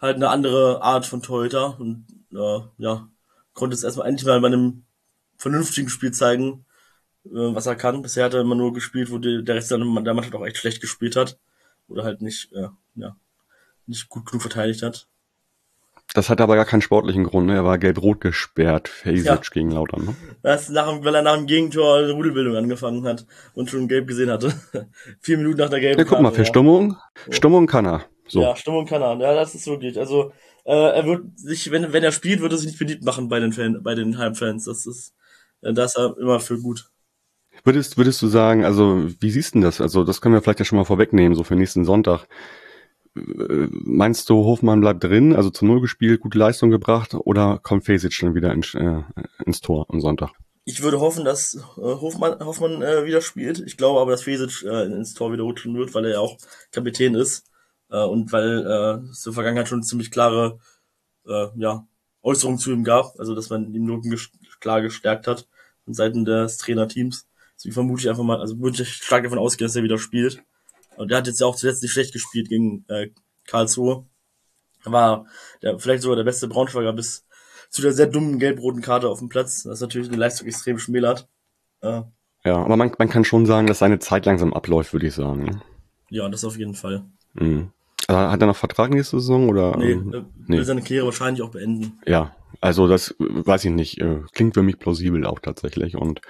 [0.00, 3.08] Halt eine andere Art von Torhüter und äh, ja,
[3.54, 4.84] konnte es erstmal endlich mal bei einem
[5.36, 6.66] vernünftigen Spiel zeigen,
[7.24, 8.02] äh, was er kann.
[8.02, 10.80] Bisher hat er immer nur gespielt, wo die, der Rest der Mannschaft auch echt schlecht
[10.80, 11.38] gespielt hat.
[11.90, 13.16] Oder halt nicht, äh, ja,
[13.86, 15.08] nicht gut genug verteidigt hat.
[16.12, 17.54] Das hat aber gar keinen sportlichen Grund, ne?
[17.54, 19.40] Er war gelb-rot gesperrt, Fasic ja.
[19.52, 20.16] gegen Lautern, ne?
[20.42, 24.28] Das nach, weil er nach dem Gegentor eine Rudelbildung angefangen hat und schon gelb gesehen
[24.28, 24.52] hatte.
[25.20, 27.32] Vier Minuten nach der gelben Ja, guck mal, für Stimmung, so.
[27.32, 28.06] Stimmung kann er.
[28.26, 28.42] So.
[28.42, 29.18] Ja, Stimmung kann er.
[29.20, 29.98] Ja, das ist wirklich.
[29.98, 30.32] Also,
[30.64, 33.38] äh, er wird sich, wenn, wenn er spielt, wird er sich nicht beliebt machen bei
[33.38, 34.64] den Fan, bei den Heimfans.
[34.64, 35.14] Das ist,
[35.62, 36.89] äh, da ist er immer für gut.
[37.64, 39.80] Würdest, würdest du sagen, also, wie siehst du das?
[39.80, 42.26] Also, das können wir vielleicht ja schon mal vorwegnehmen, so für nächsten Sonntag.
[43.16, 47.84] Äh, meinst du, Hofmann bleibt drin, also zu Null gespielt, gute Leistung gebracht, oder kommt
[47.84, 49.02] Fesic dann wieder in, äh,
[49.44, 50.30] ins Tor am Sonntag?
[50.64, 53.58] Ich würde hoffen, dass äh, Hofmann, Hoffmann äh, wieder spielt.
[53.60, 56.36] Ich glaube aber, dass Fesic äh, ins Tor wieder rutschen wird, weil er ja auch
[56.70, 57.46] Kapitän ist
[57.90, 60.58] äh, und weil äh, der Vergangenheit schon ziemlich klare
[61.26, 61.86] äh, ja,
[62.22, 65.48] Äußerungen zu ihm gab, also dass man Rücken ges klar gestärkt hat
[65.84, 67.26] von Seiten des Trainerteams.
[67.60, 70.42] Deswegen vermute ich einfach mal, also würde ich stark davon ausgehen, dass er wieder spielt.
[70.96, 73.10] Und der hat jetzt ja auch zuletzt nicht schlecht gespielt gegen äh,
[73.46, 74.06] Karlsruhe.
[74.84, 75.26] War
[75.62, 77.26] der, vielleicht sogar der beste Braunschweiger bis
[77.68, 79.64] zu der sehr dummen gelb-roten Karte auf dem Platz.
[79.64, 81.28] Das ist natürlich eine Leistung extrem schmälert.
[81.82, 82.02] Äh,
[82.44, 85.44] ja, aber man, man kann schon sagen, dass seine Zeit langsam abläuft, würde ich sagen.
[85.44, 85.62] Ne?
[86.08, 87.04] Ja, das auf jeden Fall.
[87.34, 87.72] Mhm.
[88.06, 89.76] Also hat er noch Vertrag nächste Saison oder?
[89.76, 90.56] Nee, ähm, er nee.
[90.56, 91.98] will seine Karriere wahrscheinlich auch beenden.
[92.06, 94.00] Ja, also das weiß ich nicht.
[94.00, 95.96] Äh, klingt für mich plausibel auch tatsächlich.
[95.96, 96.20] Und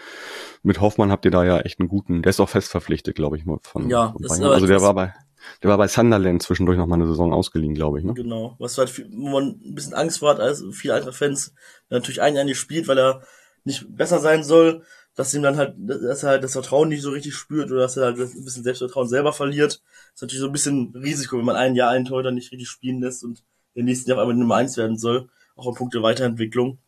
[0.63, 3.37] mit Hoffmann habt ihr da ja echt einen guten, der ist auch fest verpflichtet, glaube
[3.37, 4.53] ich, von, ja, von Bayern.
[4.53, 5.15] Also der war bei,
[5.63, 8.05] der war bei Sunderland zwischendurch noch mal eine Saison ausgeliehen, glaube ich.
[8.05, 8.15] Ne?
[8.15, 8.57] Genau.
[8.59, 11.55] Was halt, viel, wo man ein bisschen Angst vor hat, als viele andere Fans,
[11.89, 13.23] natürlich ein Jahr nicht spielt, weil er
[13.65, 14.85] nicht besser sein soll,
[15.17, 17.97] dass ihm dann halt, dass er halt das Vertrauen nicht so richtig spürt oder dass
[17.97, 19.83] er halt ein bisschen Selbstvertrauen selber verliert.
[19.83, 22.69] Das ist natürlich so ein bisschen Risiko, wenn man ein Jahr einen Torhüter nicht richtig
[22.69, 23.43] spielen lässt und
[23.77, 25.29] den nächsten Jahr auf einmal Nummer eins werden soll
[25.61, 26.79] auch in puncto Weiterentwicklung.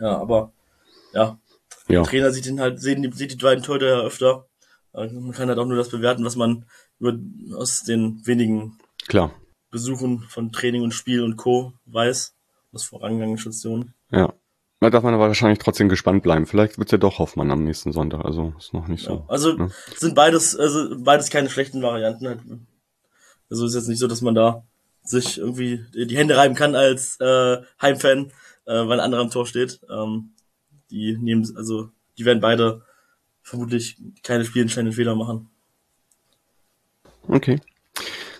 [0.00, 0.52] Ja, aber
[1.12, 1.38] ja,
[1.88, 2.00] ja.
[2.00, 4.46] Der Trainer sieht ihn halt, sehen die, sieht die beiden Torhüter ja öfter.
[4.92, 6.64] Also man kann halt auch nur das bewerten, was man
[6.98, 7.18] über,
[7.56, 9.32] aus den wenigen Klar.
[9.70, 11.72] Besuchen von Training und Spiel und Co.
[11.86, 12.34] weiß,
[12.72, 13.94] aus vorangegangenen Stationen.
[14.10, 14.32] Ja.
[14.82, 16.44] Da darf man aber wahrscheinlich trotzdem gespannt bleiben.
[16.44, 18.24] Vielleicht wird es ja doch Hoffmann am nächsten Sonntag.
[18.24, 19.12] Also ist noch nicht so.
[19.12, 19.70] Ja, also ne?
[19.96, 22.26] sind beides, also beides keine schlechten Varianten.
[22.26, 22.40] Halt.
[23.48, 24.64] Also ist jetzt nicht so, dass man da
[25.04, 28.32] sich irgendwie die Hände reiben kann als äh, Heimfan,
[28.64, 29.78] äh, weil ein anderer am Tor steht.
[29.88, 30.32] Ähm,
[30.90, 32.82] die nehmen, also die werden beide
[33.40, 35.48] vermutlich keine spielentscheidenden Fehler machen.
[37.28, 37.60] Okay.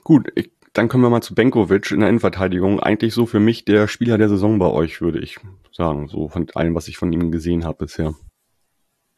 [0.03, 2.81] Gut, ich, dann kommen wir mal zu Benkovic in der Innenverteidigung.
[2.81, 5.39] Eigentlich so für mich der Spieler der Saison bei euch, würde ich
[5.73, 6.09] sagen.
[6.09, 8.15] So von allem, was ich von ihm gesehen habe bisher.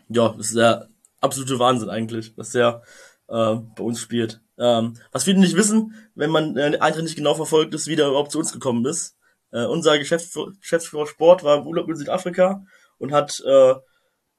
[0.09, 0.89] Ja, das ist der
[1.21, 2.83] absolute Wahnsinn eigentlich, dass der
[3.29, 4.41] äh, bei uns spielt.
[4.59, 8.09] Ähm, was viele nicht wissen, wenn man äh, Eintracht nicht genau verfolgt, ist, wie der
[8.09, 9.17] überhaupt zu uns gekommen ist.
[9.51, 12.65] Äh, unser Geschäftsführer, Geschäftsführer Sport war im Urlaub in Südafrika
[12.99, 13.75] und hat äh,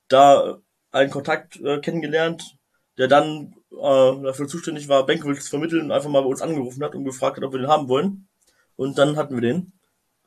[0.07, 0.59] da
[0.91, 2.57] einen Kontakt äh, kennengelernt,
[2.97, 6.83] der dann äh, dafür zuständig war, Benkovic zu vermitteln und einfach mal bei uns angerufen
[6.83, 8.27] hat und gefragt hat, ob wir den haben wollen.
[8.75, 9.73] Und dann hatten wir den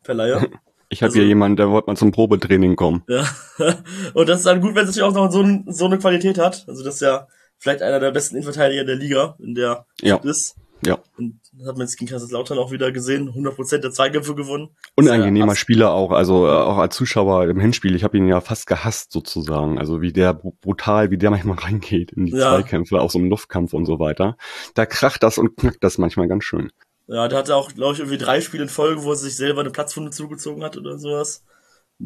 [0.02, 0.48] per Leihe.
[0.90, 3.04] Ich habe also, hier jemanden, der wollte mal zum Probetraining kommen.
[3.08, 3.28] Ja.
[4.14, 6.64] und das ist dann gut, wenn es natürlich auch noch so, so eine Qualität hat.
[6.66, 10.16] Also das ist ja vielleicht einer der besten Innenverteidiger der Liga, in der ja.
[10.16, 10.56] ist.
[10.86, 10.98] Ja.
[11.18, 13.30] Und das hat man jetzt gegen Kaiserslautern auch wieder gesehen.
[13.30, 14.70] 100% der Zweikämpfe gewonnen.
[14.94, 17.96] Unangenehmer Spieler auch, also äh, auch als Zuschauer im Hinspiel.
[17.96, 19.78] Ich habe ihn ja fast gehasst sozusagen.
[19.78, 22.50] Also wie der brutal, wie der manchmal reingeht in die ja.
[22.50, 24.36] Zweikämpfe, auch so im Luftkampf und so weiter.
[24.74, 26.70] Da kracht das und knackt das manchmal ganz schön.
[27.08, 29.60] Ja, der hatte auch, glaube ich, irgendwie drei Spiele in Folge, wo er sich selber
[29.60, 31.42] eine Platzwunde zugezogen hat oder sowas.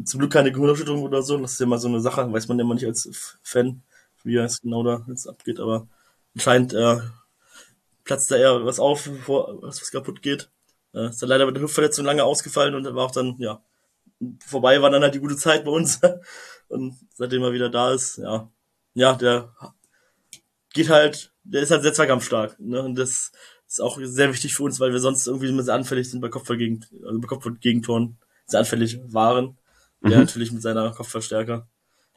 [0.05, 1.37] Zum Glück keine Gehirnerschütterung oder so.
[1.37, 3.83] Das ist ja mal so eine Sache, weiß man ja immer nicht als Fan,
[4.23, 5.87] wie es genau da jetzt abgeht, aber
[6.33, 6.97] anscheinend äh,
[8.03, 10.49] platzt da eher was auf, bevor was, kaputt geht.
[10.93, 13.63] Äh, ist dann leider mit der Hüftverletzung lange ausgefallen und war auch dann, ja,
[14.45, 15.99] vorbei war dann halt die gute Zeit bei uns.
[16.67, 18.49] und seitdem er wieder da ist, ja,
[18.93, 19.55] ja, der
[20.73, 22.59] geht halt, der ist halt sehr zweikampfstark.
[22.59, 22.81] Ne?
[22.81, 23.31] Und das
[23.67, 26.85] ist auch sehr wichtig für uns, weil wir sonst irgendwie sehr anfällig sind bei Kopfballgegen,
[27.05, 29.57] also bei Kopfballgegentoren sehr anfällig waren.
[30.01, 30.09] Mhm.
[30.09, 31.67] Der natürlich mit seiner Kopfverstärker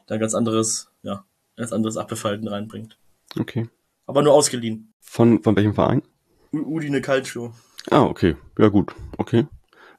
[0.07, 1.25] da ganz anderes, ja,
[1.57, 2.99] ganz anderes Abwehrverhalten reinbringt.
[3.39, 3.69] Okay.
[4.07, 4.95] Aber nur ausgeliehen.
[5.01, 6.03] Von, von welchem Verein?
[6.53, 7.53] U Udine Calcio.
[7.91, 8.37] Ah, okay.
[8.59, 8.95] Ja, gut.
[9.19, 9.47] Okay.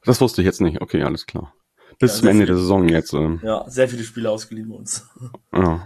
[0.04, 0.80] Das wusste ich jetzt nicht.
[0.80, 1.54] Okay, alles klar.
[1.98, 3.12] Bis ja, zum Ende viele, der Saison jetzt.
[3.12, 3.40] Ähm.
[3.42, 5.08] Ja, sehr viele Spiele ausgeliehen bei uns.
[5.52, 5.80] Ah.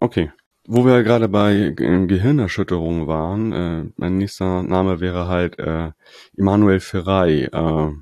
[0.00, 0.32] Okay.
[0.66, 5.92] Wo wir gerade bei Gehirnerschütterungen waren, äh, mein nächster Name wäre halt äh,
[6.36, 7.50] Emanuel Ferrei.
[7.52, 7.92] Äh,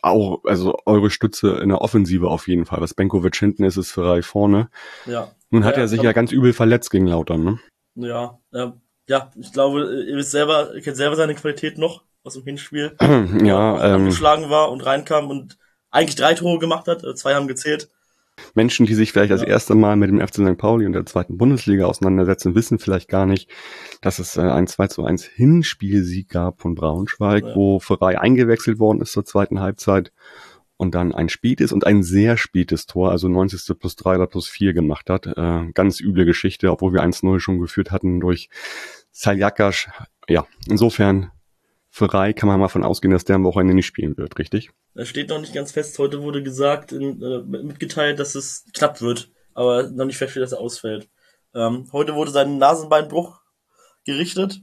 [0.00, 2.80] auch, also eure Stütze in der Offensive auf jeden Fall.
[2.80, 4.70] Was Benkovic hinten ist, ist Ferrari vorne.
[5.04, 5.32] Ja.
[5.50, 7.58] Nun hat ja, er sich ja ganz übel verletzt gegen Lautern, ne?
[7.98, 8.74] Ja, ja,
[9.08, 12.96] ja, ich glaube, ihr wisst selber, ihr kennt selber seine Qualität noch aus dem Hinspiel.
[13.00, 15.58] ja, ähm, angeschlagen war und reinkam und
[15.90, 17.88] eigentlich drei Tore gemacht hat, äh, zwei haben gezählt.
[18.54, 19.36] Menschen, die sich vielleicht ja.
[19.36, 20.58] das erste Mal mit dem FC St.
[20.58, 23.50] Pauli und der zweiten Bundesliga auseinandersetzen, wissen vielleicht gar nicht,
[24.00, 27.54] dass es äh, ein 2 zu 1 Hinspielsieg gab von Braunschweig, ja.
[27.56, 30.12] wo Ferrei eingewechselt worden ist zur zweiten Halbzeit
[30.78, 33.78] und dann ein spätes und ein sehr spätes Tor, also 90.
[33.78, 35.26] plus 3 oder plus 4 gemacht hat.
[35.26, 38.48] Äh, ganz üble Geschichte, obwohl wir 1-0 schon geführt hatten durch
[39.10, 39.88] Saljakas.
[40.28, 41.32] Ja, insofern
[41.90, 44.70] für Rai kann man mal von ausgehen, dass der am Wochenende nicht spielen wird, richtig?
[44.94, 45.98] Das steht noch nicht ganz fest.
[45.98, 50.52] Heute wurde gesagt, in, äh, mitgeteilt, dass es knapp wird, aber noch nicht feststeht, dass
[50.52, 51.08] er ausfällt.
[51.56, 53.40] Ähm, heute wurde sein Nasenbeinbruch
[54.04, 54.60] gerichtet.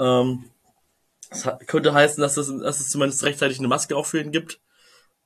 [0.00, 0.46] Ähm,
[1.30, 4.60] das könnte heißen, dass es, dass es zumindest rechtzeitig eine Maske auch für ihn gibt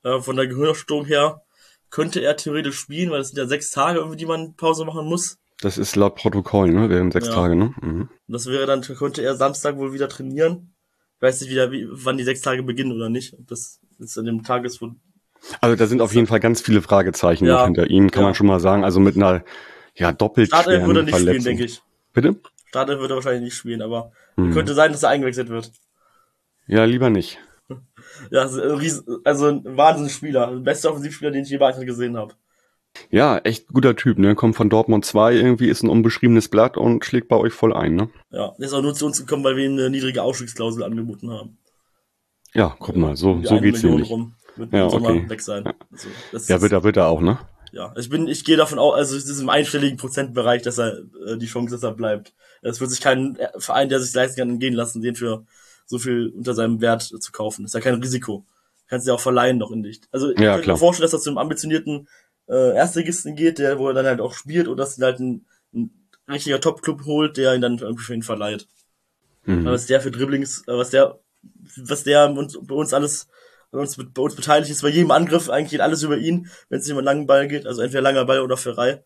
[0.02, 1.42] äh, von der Gehirnsturm her,
[1.90, 5.06] könnte er theoretisch spielen, weil es sind ja sechs Tage, irgendwie, die man Pause machen
[5.06, 5.38] muss.
[5.60, 6.88] Das ist laut Protokoll, ne?
[6.90, 7.34] Während sechs ja.
[7.34, 7.72] Tage, ne?
[7.80, 8.08] Mhm.
[8.26, 10.74] Das wäre dann, könnte er Samstag wohl wieder trainieren.
[11.16, 13.34] Ich weiß nicht wieder, wie, wann die sechs Tage beginnen oder nicht.
[13.34, 14.90] Ob das jetzt an dem Tag ist, wo.
[15.60, 17.64] Also da sind auf jeden Fall ganz viele Fragezeichen ja.
[17.64, 18.28] hinter ihm, kann ja.
[18.28, 18.82] man schon mal sagen.
[18.82, 19.44] Also mit einer,
[19.94, 21.42] ja, doppelt Startelf würde er nicht Verletzung.
[21.42, 21.82] spielen, denke ich.
[22.12, 22.36] Bitte?
[22.66, 24.52] Startelf würde er wahrscheinlich nicht spielen, aber mhm.
[24.52, 25.70] könnte sein, dass er eingewechselt wird.
[26.66, 27.38] Ja, lieber nicht.
[28.30, 28.48] Ja,
[29.24, 30.56] also ein Wahnsinnsspieler.
[30.60, 32.34] Bester Offensivspieler, den ich je bei gesehen habe.
[33.10, 34.34] Ja, echt guter Typ, ne?
[34.34, 37.94] Kommt von Dortmund 2, irgendwie ist ein unbeschriebenes Blatt und schlägt bei euch voll ein,
[37.94, 38.10] ne?
[38.30, 41.30] Ja, der ist auch nur zu uns gekommen, weil wir ihm eine niedrige Ausstiegsklausel angeboten
[41.30, 41.58] haben.
[42.54, 44.10] Ja, guck mal, so, so geht's nämlich.
[44.10, 45.28] Rum, wird ja, okay.
[45.28, 45.64] weg sein.
[45.64, 45.72] Ja,
[46.32, 47.38] also, ja wird er, wird er auch, ne?
[47.72, 50.98] Ja, ich bin, ich gehe davon aus, also es ist im einstelligen Prozentbereich, dass er
[51.26, 52.34] äh, die Chance, dass er bleibt.
[52.60, 55.46] Es wird sich kein Verein, der sich leisten kann, entgehen lassen, den für
[55.86, 57.62] so viel unter seinem Wert zu kaufen.
[57.62, 58.44] Das ist ja kein Risiko.
[58.88, 60.00] Kannst du ja auch verleihen noch in dich.
[60.10, 62.08] Also ich ja, kann mir vorstellen, dass er zu einem ambitionierten
[62.48, 65.46] äh, Erstligisten geht, der, wo er dann halt auch spielt oder dass er halt ein,
[65.72, 65.90] ein
[66.28, 68.66] richtiger Top-Club holt, der ihn dann irgendwie für ihn verleiht.
[69.44, 69.64] Mhm.
[69.64, 71.18] Was der für Dribblings, äh, was der,
[71.76, 73.28] was der uns, bei uns alles,
[73.70, 76.80] bei uns, bei uns beteiligt ist, bei jedem Angriff, eigentlich geht alles über ihn, wenn
[76.80, 79.04] es nicht um einen langen Ball geht, also entweder langer Ball oder Ferrei.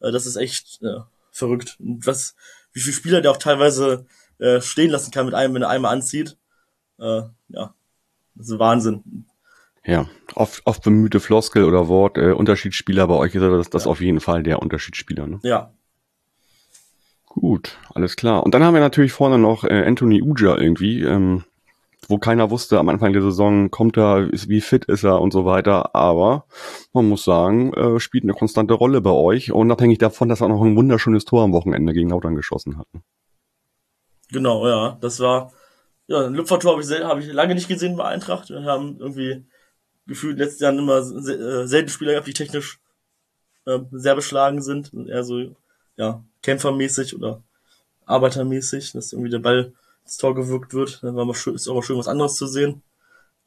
[0.00, 1.76] Äh, das ist echt ja, verrückt.
[1.78, 2.34] Und was,
[2.72, 4.06] wie viele Spieler der auch teilweise
[4.38, 6.36] äh, stehen lassen kann mit einem, wenn er einmal anzieht.
[6.98, 7.74] Äh, ja,
[8.34, 9.26] das ist Wahnsinn.
[9.84, 13.90] Ja, oft, oft bemühte Floskel oder Wort, äh, Unterschiedsspieler, bei euch ist das, das ja.
[13.90, 15.26] auf jeden Fall der Unterschiedsspieler.
[15.26, 15.38] Ne?
[15.44, 15.72] Ja.
[17.26, 18.42] Gut, alles klar.
[18.42, 21.44] Und dann haben wir natürlich vorne noch äh, Anthony Uja irgendwie, ähm,
[22.08, 25.32] wo keiner wusste am Anfang der Saison, kommt er, ist, wie fit ist er und
[25.32, 25.94] so weiter.
[25.94, 26.46] Aber
[26.92, 30.62] man muss sagen, äh, spielt eine konstante Rolle bei euch, unabhängig davon, dass er noch
[30.62, 32.88] ein wunderschönes Tor am Wochenende gegen Lautern geschossen hat.
[34.30, 34.98] Genau, ja.
[35.00, 35.52] Das war,
[36.06, 38.50] ja, ein Lüpfertor habe ich, hab ich lange nicht gesehen bei Eintracht.
[38.50, 39.46] Wir haben irgendwie
[40.06, 42.80] gefühlt letzten Jahren immer äh, selten Spieler gehabt, die technisch
[43.66, 44.92] äh, sehr beschlagen sind.
[45.08, 45.56] Eher so,
[45.96, 47.42] ja, kämpfermäßig oder
[48.04, 49.72] arbeitermäßig, dass irgendwie der Ball
[50.04, 51.02] ins Tor gewirkt wird.
[51.02, 52.82] Dann war mal schön, ist auch mal schön, was anderes zu sehen.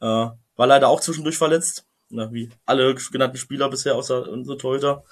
[0.02, 1.86] Äh, war leider auch zwischendurch verletzt.
[2.10, 5.04] Na, wie alle genannten Spieler bisher, außer unsere Torhüter.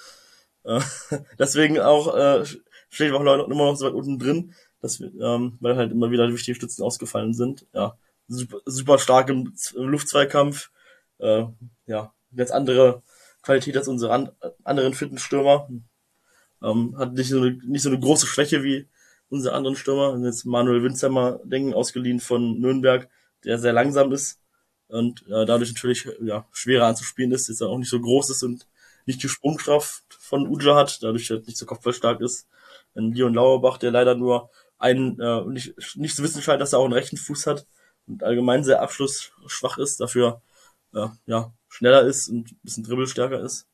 [0.63, 0.81] Äh,
[1.39, 2.45] deswegen auch äh,
[2.89, 6.11] steht auch Leute immer noch so weit unten drin, dass wir, ähm, weil halt immer
[6.11, 7.65] wieder wichtige Stützen ausgefallen sind.
[7.73, 10.71] Ja, super, super stark im, Luftzweikampf,
[11.19, 11.45] äh,
[11.85, 13.01] ja, ganz andere
[13.41, 14.31] Qualität als unsere an,
[14.63, 15.69] anderen fitten Stürmer.
[16.61, 18.87] Ähm, hat nicht so, eine, nicht so eine große Schwäche wie
[19.29, 20.11] unsere anderen Stürmer.
[20.11, 23.09] Und jetzt Manuel Winzheimer denken, ausgeliehen von Nürnberg,
[23.43, 24.39] der sehr langsam ist
[24.87, 28.67] und äh, dadurch natürlich ja, schwerer anzuspielen ist, jetzt auch nicht so groß ist und
[29.05, 32.47] nicht die Sprungkraft von Uja hat, dadurch halt nicht so kopfballstark ist.
[32.95, 36.79] Ein Leon Lauerbach, der leider nur einen, äh, nicht, nicht zu wissen scheint, dass er
[36.79, 37.65] auch einen rechten Fuß hat
[38.07, 40.41] und allgemein sehr abschlussschwach ist, dafür
[40.93, 43.67] äh, ja, schneller ist und ein bisschen dribbelstärker ist.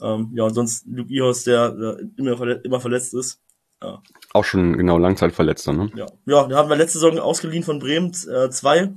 [0.00, 3.40] Ähm, ja, und sonst Luke Ihos, der äh, immer, verletzt, immer verletzt ist.
[3.80, 4.02] Ja.
[4.32, 5.90] Auch schon genau Langzeitverletzter, ne?
[5.94, 8.78] Ja, ja den haben wir letzte Saison ausgeliehen von Bremen 2.
[8.78, 8.90] Äh,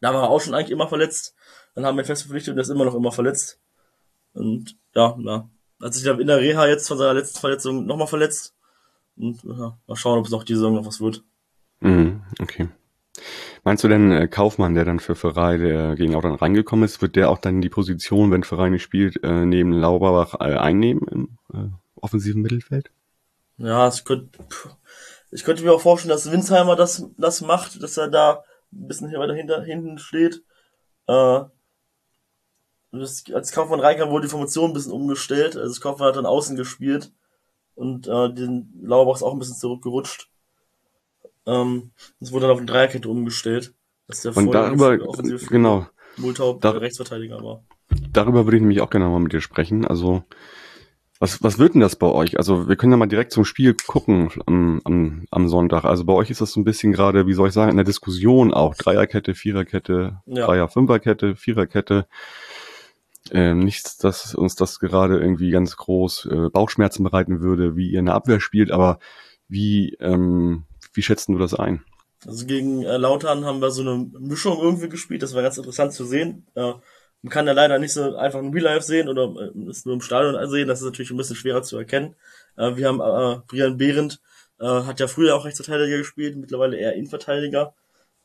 [0.00, 1.34] da war er auch schon eigentlich immer verletzt.
[1.74, 3.60] Dann haben wir ihn fest verpflichtet und er ist immer noch immer verletzt.
[4.34, 5.48] Und ja, ja.
[5.82, 8.54] Hat sich dann in der Reha jetzt von seiner letzten Verletzung nochmal verletzt.
[9.16, 11.22] Und ja, mal schauen, ob es auch diese Saison noch was wird.
[11.80, 12.68] Mhm, okay.
[13.62, 17.16] Meinst du denn, äh, Kaufmann, der dann für Verein, der gegen Lautern reingekommen ist, wird
[17.16, 21.38] der auch dann die Position, wenn Verein nicht spielt, äh, neben Lauberbach äh, einnehmen im
[21.52, 22.90] äh, offensiven Mittelfeld?
[23.56, 24.38] Ja, ich könnte,
[25.30, 29.12] ich könnte mir auch vorstellen, dass Winsheimer das, das macht, dass er da ein bisschen
[29.12, 30.42] weiter hinter, hinten steht.
[31.06, 31.44] Äh,
[32.90, 35.56] das, als Kaufmann reinkam, wurde die Formation ein bisschen umgestellt.
[35.56, 37.12] Also Kaufmann hat dann außen gespielt
[37.74, 40.28] und äh, den Lauerbach ist auch ein bisschen zurückgerutscht.
[41.46, 43.74] Ähm, es wurde dann auf eine Dreierkette umgestellt.
[44.06, 44.98] Das ist ja und darüber,
[45.48, 45.86] genau.
[46.16, 47.64] Multaub da, Rechtsverteidiger war.
[48.12, 49.86] Darüber würde ich nämlich auch gerne mal mit dir sprechen.
[49.86, 50.22] Also,
[51.18, 52.38] was, was wird denn das bei euch?
[52.38, 55.84] Also, wir können ja mal direkt zum Spiel gucken am, am, am Sonntag.
[55.84, 57.84] Also, bei euch ist das so ein bisschen gerade, wie soll ich sagen, in der
[57.84, 58.74] Diskussion auch.
[58.74, 60.46] Dreierkette, Viererkette, ja.
[60.46, 62.06] Dreier, Fünferkette, Viererkette.
[63.30, 68.00] Ähm, nichts, dass uns das gerade irgendwie ganz groß äh, Bauchschmerzen bereiten würde, wie ihr
[68.00, 68.98] in der Abwehr spielt, aber
[69.48, 71.82] wie, ähm, wie schätzt du das ein?
[72.26, 75.92] Also gegen äh, Lautern haben wir so eine Mischung irgendwie gespielt, das war ganz interessant
[75.92, 76.46] zu sehen.
[76.54, 76.74] Äh,
[77.22, 79.94] man kann ja leider nicht so einfach ein Real Life sehen oder äh, es nur
[79.94, 82.16] im Stadion sehen, das ist natürlich ein bisschen schwerer zu erkennen.
[82.56, 84.20] Äh, wir haben äh, Brian Behrendt,
[84.60, 87.74] äh, hat ja früher auch Rechtsverteidiger gespielt, mittlerweile eher Innenverteidiger.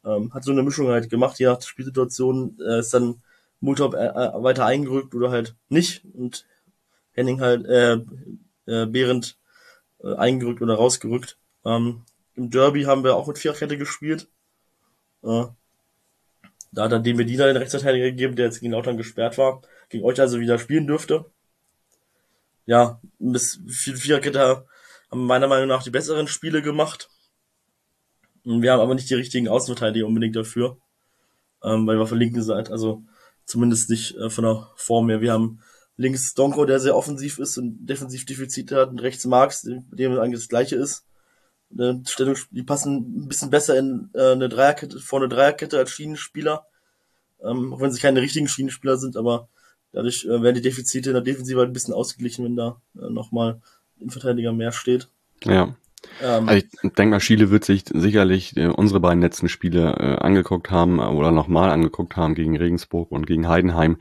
[0.05, 3.21] Ähm, hat so eine Mischung halt gemacht, je nach Spielsituation äh, ist dann
[3.59, 6.45] Multop äh, äh, weiter eingerückt oder halt nicht und
[7.11, 7.93] Henning halt äh,
[8.65, 9.37] äh, Behrendt
[10.01, 11.37] äh, eingerückt oder rausgerückt.
[11.65, 12.03] Ähm,
[12.35, 14.29] im Derby haben wir auch mit Viererkette gespielt.
[15.23, 15.45] Äh,
[16.71, 20.05] da hat dann dem Medina den Rechtsverteidiger gegeben, der jetzt gegen Lautern gesperrt war, gegen
[20.05, 21.25] euch also wieder spielen dürfte.
[22.65, 24.67] Ja, bis Viererkette
[25.09, 27.09] haben meiner Meinung nach die besseren Spiele gemacht.
[28.43, 30.77] Wir haben aber nicht die richtigen Außenverteidiger unbedingt dafür,
[31.63, 33.03] ähm, weil wir der linken Seite, also
[33.49, 35.21] zumindest nicht äh, von der Form her.
[35.21, 35.59] Wir haben
[35.97, 40.39] links Donko, der sehr offensiv ist und defensiv Defizite hat, und rechts Marx, dem eigentlich
[40.39, 41.05] das gleiche ist
[42.05, 46.65] Stellung, die passen ein bisschen besser in äh, eine Dreierkette, vor eine Dreierkette als Schienenspieler.
[47.43, 49.47] Ähm, auch wenn sie keine richtigen Schienenspieler sind, aber
[49.91, 53.09] dadurch äh, werden die Defizite in der Defensive halt ein bisschen ausgeglichen, wenn da äh,
[53.09, 53.61] nochmal
[54.01, 55.09] ein Verteidiger mehr steht.
[55.43, 55.75] Ja.
[56.21, 60.23] Ähm, also ich denke mal, Schiele wird sich sicherlich äh, unsere beiden letzten Spiele äh,
[60.23, 63.97] angeguckt haben oder nochmal angeguckt haben gegen Regensburg und gegen Heidenheim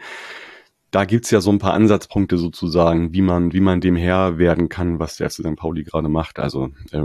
[0.91, 4.69] da gibt's ja so ein paar Ansatzpunkte sozusagen, wie man, wie man dem Herr werden
[4.69, 5.57] kann, was der FC St.
[5.57, 6.39] Pauli gerade macht.
[6.39, 7.03] Also, äh,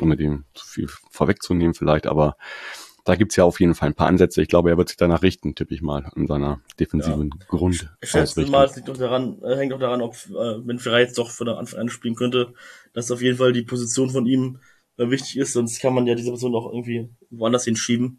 [0.00, 2.36] mit dem zu viel vorwegzunehmen vielleicht, aber
[3.06, 4.42] da gibt's ja auf jeden Fall ein paar Ansätze.
[4.42, 7.46] Ich glaube, er wird sich danach richten, tippe ich mal, in seiner defensiven ja.
[7.48, 7.88] Grund.
[8.00, 11.02] Ich schätze mal, es liegt doch daran, äh, hängt auch daran, ob, äh, wenn Ferrari
[11.02, 12.52] jetzt doch von der Anfang an spielen könnte,
[12.92, 14.58] dass auf jeden Fall die Position von ihm
[14.98, 18.18] äh, wichtig ist, sonst kann man ja diese Position auch irgendwie woanders hinschieben,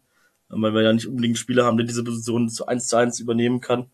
[0.50, 3.20] äh, weil wir ja nicht unbedingt Spieler haben, der diese Position zu eins zu eins
[3.20, 3.86] übernehmen kann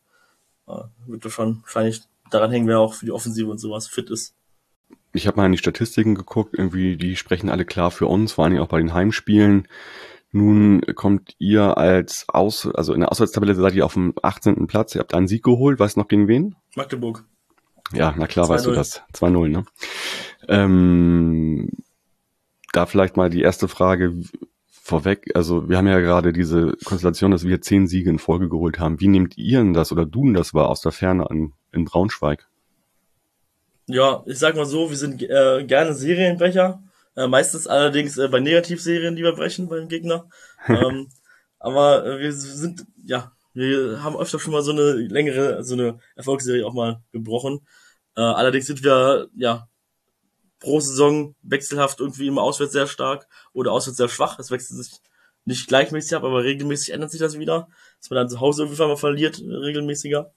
[0.66, 4.34] äh, wird schon wahrscheinlich daran hängen, wer auch für die Offensive und sowas fit ist.
[5.12, 8.44] Ich habe mal in die Statistiken geguckt, irgendwie, die sprechen alle klar für uns, vor
[8.44, 9.68] allem auch bei den Heimspielen.
[10.36, 14.66] Nun kommt ihr als Aus, also in der Auswärtstabelle seid ihr auf dem 18.
[14.66, 14.92] Platz.
[14.96, 15.78] Ihr habt einen Sieg geholt.
[15.78, 16.56] Weißt noch gegen wen?
[16.74, 17.24] Magdeburg.
[17.92, 19.02] Ja, na klar, weißt du das.
[19.12, 19.64] 2-0, ne?
[20.48, 21.70] Ähm,
[22.72, 24.12] da vielleicht mal die erste Frage
[24.72, 25.30] vorweg.
[25.36, 29.00] Also wir haben ja gerade diese Konstellation, dass wir zehn Siege in Folge geholt haben.
[29.00, 31.84] Wie nehmt ihr denn das oder du denn das war aus der Ferne an, in
[31.84, 32.48] Braunschweig?
[33.86, 36.82] Ja, ich sag mal so, wir sind äh, gerne Serienbrecher.
[37.16, 40.28] Äh, meistens allerdings äh, bei Negativserien, die wir brechen beim Gegner.
[40.68, 41.08] ähm,
[41.58, 45.98] aber äh, wir sind, ja, wir haben öfter schon mal so eine längere, so eine
[46.16, 47.66] Erfolgsserie auch mal gebrochen.
[48.16, 49.68] Äh, allerdings sind wir, ja,
[50.58, 54.38] pro Saison wechselhaft irgendwie immer auswärts sehr stark oder auswärts sehr schwach.
[54.38, 55.00] Es wechselt sich
[55.44, 57.68] nicht gleichmäßig ab, aber regelmäßig ändert sich das wieder.
[58.00, 60.32] Dass man dann zu Hause irgendwann mal verliert, äh, regelmäßiger.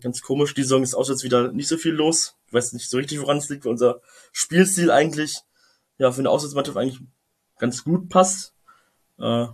[0.00, 2.36] Ganz komisch, die Saison ist auswärts wieder nicht so viel los.
[2.46, 4.00] Ich weiß nicht so richtig, woran es liegt, weil unser
[4.32, 5.40] Spielstil eigentlich
[5.98, 7.00] ja für eine Auswärtsmannschaft eigentlich
[7.58, 8.54] ganz gut passt.
[9.18, 9.46] Äh,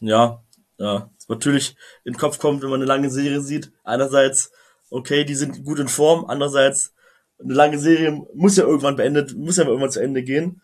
[0.00, 0.42] ja,
[0.78, 3.72] ja, natürlich in den Kopf kommt, wenn man eine lange Serie sieht.
[3.84, 4.52] Einerseits,
[4.90, 6.94] okay, die sind gut in Form, andererseits,
[7.40, 10.60] eine lange Serie muss ja irgendwann beendet, muss ja irgendwann zu Ende gehen.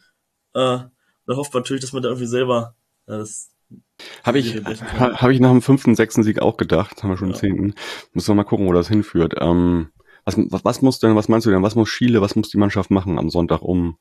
[0.54, 0.78] Äh,
[1.26, 2.74] da hofft man natürlich, dass man da irgendwie selber
[3.06, 3.50] ja, das
[4.22, 7.30] habe ich, ha, hab ich nach dem fünften, sechsten Sieg auch gedacht, haben wir schon
[7.30, 7.36] ja.
[7.36, 7.74] zehnten.
[8.12, 9.34] Müssen wir mal gucken, wo das hinführt.
[9.38, 9.90] Ähm,
[10.24, 12.56] was, was, was muss denn, was meinst du denn, was muss Schiele, was muss die
[12.56, 13.98] Mannschaft machen am Sonntag, um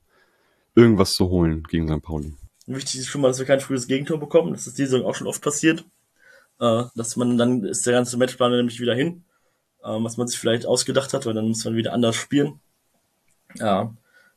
[0.75, 2.01] irgendwas zu holen gegen St.
[2.01, 2.35] Pauli?
[2.65, 4.53] Wichtig ist schon mal, dass wir kein frühes Gegentor bekommen.
[4.53, 5.85] Das ist diese Saison auch schon oft passiert.
[6.59, 9.25] Äh, dass man dann ist der ganze Matchplan nämlich wieder hin,
[9.83, 12.59] äh, was man sich vielleicht ausgedacht hat, weil dann muss man wieder anders spielen.
[13.55, 13.93] Ja,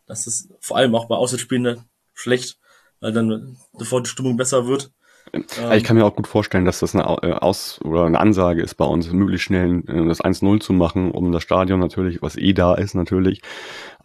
[0.06, 2.58] das ist vor allem auch bei Auswärtsspielen schlecht,
[3.00, 4.90] weil dann sofort die Stimmung besser wird.
[5.32, 8.62] Ähm, ich kann mir auch gut vorstellen, dass das eine äh, Aus- oder eine Ansage
[8.62, 12.36] ist bei uns, möglichst schnell äh, das 1-0 zu machen, um das Stadion natürlich, was
[12.36, 13.42] eh da ist natürlich,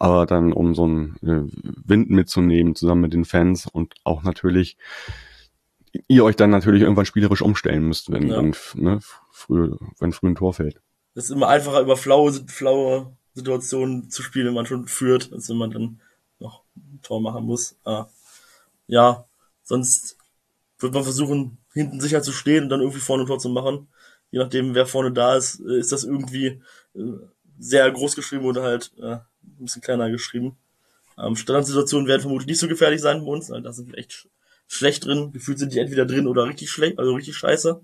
[0.01, 1.47] aber dann um so einen äh,
[1.85, 4.77] Wind mitzunehmen zusammen mit den Fans und auch natürlich
[6.07, 8.37] ihr euch dann natürlich irgendwann spielerisch umstellen müsst, wenn, ja.
[8.37, 10.81] wenn, ne, früh, wenn früh ein Tor fällt.
[11.13, 15.49] Es ist immer einfacher, über flaue, flaue Situationen zu spielen, wenn man schon führt, als
[15.49, 16.01] wenn man dann
[16.39, 17.77] noch ein Tor machen muss.
[17.83, 18.07] Ah.
[18.87, 19.25] Ja,
[19.61, 20.17] sonst
[20.79, 23.87] wird man versuchen, hinten sicher zu stehen und dann irgendwie vorne ein Tor zu machen.
[24.31, 26.63] Je nachdem, wer vorne da ist, äh, ist das irgendwie
[26.95, 27.19] äh,
[27.59, 28.93] sehr groß geschrieben oder halt
[29.43, 30.57] ein bisschen kleiner geschrieben.
[31.17, 34.27] Ähm, Standardsituationen werden vermutlich nicht so gefährlich sein bei uns, da sind wir echt
[34.67, 35.31] schlecht drin.
[35.33, 37.81] Gefühlt sind die entweder drin oder richtig schlecht, also richtig scheiße.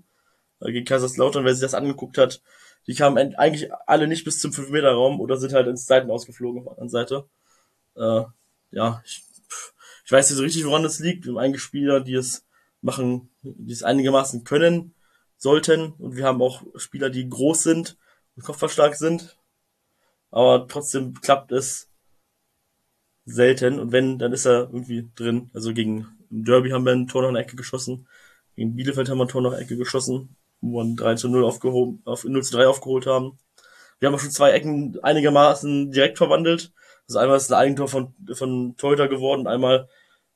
[0.60, 2.42] Gegen Kaiserslautern, wer sich das angeguckt hat,
[2.88, 6.64] die kamen eigentlich alle nicht bis zum 5-Meter-Raum oder sind halt ins Seiten ausgeflogen auf
[6.64, 7.24] der anderen Seite.
[7.94, 8.24] Äh,
[8.70, 9.22] ja, ich,
[10.04, 11.26] ich weiß nicht so richtig, woran das liegt.
[11.26, 12.44] Wir haben einige Spieler, die es
[12.80, 14.94] machen, die es einigermaßen können
[15.36, 15.92] sollten.
[15.98, 17.96] Und wir haben auch Spieler, die groß sind
[18.36, 19.37] und kopfballstark sind.
[20.30, 21.88] Aber trotzdem klappt es
[23.24, 23.78] selten.
[23.78, 25.50] Und wenn, dann ist er irgendwie drin.
[25.54, 28.06] Also gegen Derby haben wir ein Tor nach einer Ecke geschossen.
[28.56, 31.28] Gegen Bielefeld haben wir ein Tor nach einer Ecke geschossen, wo wir ein 3 zu
[31.28, 33.38] 0 aufgehoben, auf 0 zu 3 aufgeholt haben.
[33.98, 36.72] Wir haben auch schon zwei Ecken einigermaßen direkt verwandelt.
[37.08, 39.88] Also einmal ist ein Eigentor von, von Teuter geworden, einmal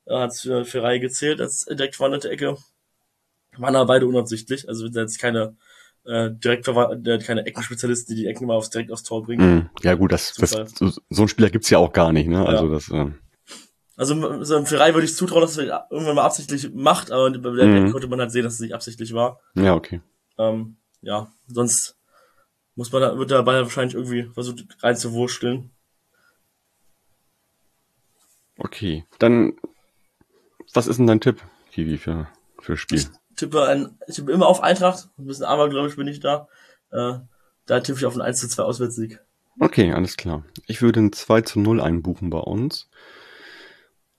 [0.09, 2.57] hat es für, für Reihe gezählt als direkt verwandelte Ecke.
[3.57, 5.55] Waren aber beide unabsichtlich, also sind jetzt keine
[6.05, 9.55] äh, direkt äh, keine Eckenspezialisten, die die Ecken mal aufs, direkt aufs Tor bringen.
[9.55, 12.45] Mm, ja gut, das, das so, so ein Spieler gibt's ja auch gar nicht, ne?
[12.45, 12.73] Also ja.
[12.73, 12.89] das.
[12.89, 13.11] Äh
[13.95, 17.51] also so für Reihe würde ich zutrauen, dass er irgendwann mal absichtlich macht, aber bei
[17.51, 17.91] der mm.
[17.91, 19.39] konnte man halt sehen, dass es nicht absichtlich war.
[19.55, 20.01] Ja, okay.
[20.37, 21.95] Ähm, ja, sonst
[22.75, 25.69] muss man da, wird der Ball wahrscheinlich irgendwie versucht reinzuwursteln.
[28.57, 29.53] Okay, dann
[30.73, 32.27] was ist denn dein Tipp, Kiwi, für,
[32.59, 32.97] für Spiel?
[32.97, 35.09] Ich tippe, ein, ich tippe immer auf Eintracht.
[35.17, 36.47] Ein bisschen abergläubisch bin ich da.
[36.91, 37.19] Äh,
[37.65, 39.19] da tippe ich auf einen 1 zu 2 Auswärtssieg.
[39.59, 40.43] Okay, alles klar.
[40.67, 42.89] Ich würde ein 2 zu 0 einbuchen bei uns.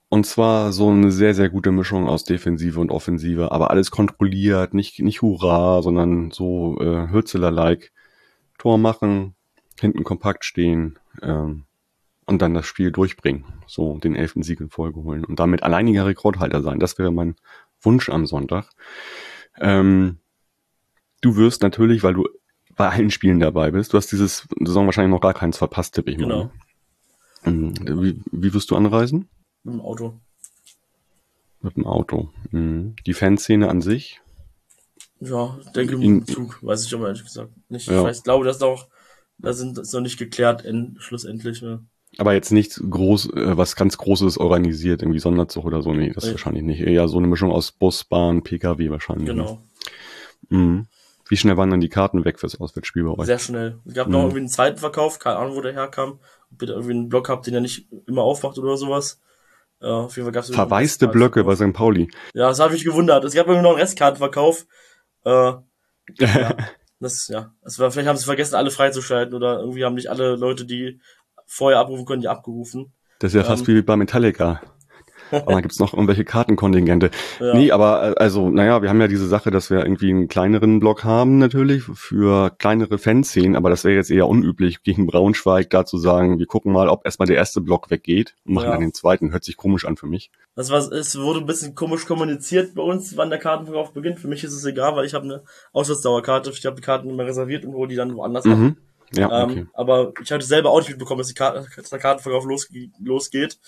[0.08, 4.72] Und zwar so eine sehr, sehr gute Mischung aus Defensive und Offensive, aber alles kontrolliert,
[4.72, 7.92] nicht, nicht hurra, sondern so äh, Hürzeler-like.
[8.56, 9.34] Tor machen,
[9.80, 11.64] hinten kompakt stehen, ähm,
[12.26, 13.44] und dann das Spiel durchbringen.
[13.66, 16.80] So den elften Sieg in Folge holen und damit alleiniger Rekordhalter sein.
[16.80, 17.36] Das wäre mein
[17.84, 18.70] Wunsch am Sonntag.
[19.58, 20.18] Ähm,
[21.20, 22.28] du wirst natürlich, weil du
[22.76, 26.10] bei allen Spielen dabei bist, du hast dieses Saison wahrscheinlich noch gar keins verpasst, tippe
[26.10, 26.26] ich mal.
[26.26, 26.50] Genau.
[27.44, 29.28] Ähm, wie, wie wirst du anreisen?
[29.62, 30.20] Mit dem Auto.
[31.60, 32.30] Mit dem Auto.
[32.50, 32.96] Mhm.
[33.06, 34.20] Die Fanszene an sich?
[35.20, 37.86] Ja, denke mit dem Zug, weiß ich aber ehrlich gesagt nicht.
[37.86, 37.98] Ja.
[37.98, 38.88] Ich weiß, glaube, das ist auch,
[39.38, 41.60] da sind das noch nicht geklärt, end, schlussendlich.
[41.60, 41.80] Ja.
[42.18, 46.24] Aber jetzt nichts groß, äh, was ganz Großes organisiert, irgendwie Sonderzug oder so, nee, das
[46.24, 46.32] nee.
[46.32, 46.80] wahrscheinlich nicht.
[46.80, 49.28] Eher so eine Mischung aus Bus, Bahn, Pkw wahrscheinlich.
[49.28, 49.34] Ne?
[49.34, 49.62] Genau.
[50.48, 50.86] Mhm.
[51.28, 53.26] Wie schnell waren dann die Karten weg fürs Auswärtsspiel bei euch?
[53.26, 53.78] Sehr schnell.
[53.86, 54.12] Es gab mhm.
[54.12, 56.20] noch irgendwie einen zweiten Verkauf, keine Ahnung, wo der herkam.
[56.52, 59.20] Ob ihr da irgendwie einen Block habt, den er nicht immer aufmacht oder sowas.
[59.80, 61.72] Ja, auf jeden Fall gab's Verwaiste Blöcke bei St.
[61.72, 62.10] Pauli.
[62.34, 63.24] Ja, das habe ich gewundert.
[63.24, 64.66] Es gab irgendwie noch einen Restkartenverkauf.
[65.24, 65.30] Äh,
[66.20, 66.56] ja,
[67.00, 67.52] das, ja.
[67.62, 71.00] Das war, vielleicht haben sie vergessen, alle freizuschalten oder irgendwie haben nicht alle Leute, die
[71.46, 72.92] vorher abrufen können, die abgerufen.
[73.18, 73.76] Das ist ja fast Ähm.
[73.76, 74.60] wie bei Metallica.
[75.30, 77.10] Aber dann gibt's noch irgendwelche Kartenkontingente.
[77.40, 77.54] Ja.
[77.54, 80.78] Nee, aber äh, also, naja, wir haben ja diese Sache, dass wir irgendwie einen kleineren
[80.80, 85.84] Block haben natürlich für kleinere Fanszenen, aber das wäre jetzt eher unüblich, gegen Braunschweig da
[85.86, 88.72] zu sagen, wir gucken mal, ob erstmal der erste Block weggeht und machen Ja.
[88.72, 89.32] dann den zweiten.
[89.32, 90.30] Hört sich komisch an für mich.
[90.54, 94.20] Das war, es wurde ein bisschen komisch kommuniziert bei uns, wann der Kartenverkauf beginnt.
[94.20, 95.42] Für mich ist es egal, weil ich habe eine
[95.72, 96.50] Auswärtsdauerkarte.
[96.50, 98.58] Ich habe die Karten immer reserviert und hole die dann woanders ab.
[99.16, 99.66] Ja, Ähm, okay.
[99.74, 103.58] Aber ich hatte selber auch nicht mitbekommen, dass, die Karte, dass der Kartenverkauf losge losgeht.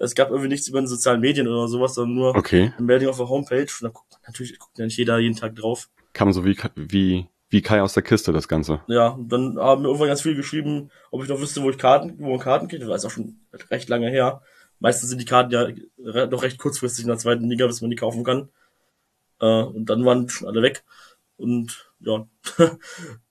[0.00, 2.72] Es gab irgendwie nichts über den sozialen Medien oder sowas, sondern nur Okay.
[2.76, 3.62] eine Meldung auf der Homepage.
[3.62, 5.88] Und da guckt, natürlich guckt ja nicht jeder jeden Tag drauf.
[6.12, 8.80] Kam so wie, wie, wie Kai aus der Kiste, das Ganze.
[8.86, 11.78] Ja, und dann haben mir irgendwann ganz viel geschrieben, ob ich noch wüsste, wo ich
[11.78, 12.82] Karten, wo man Karten kriegt.
[12.82, 13.40] Das ist auch schon
[13.70, 14.40] recht lange her.
[14.78, 15.66] Meistens sind die Karten ja
[15.98, 18.48] re doch recht kurzfristig in der zweiten Liga, bis man die kaufen kann.
[19.40, 20.84] Äh, und dann waren schon alle weg.
[21.36, 22.28] Und ja,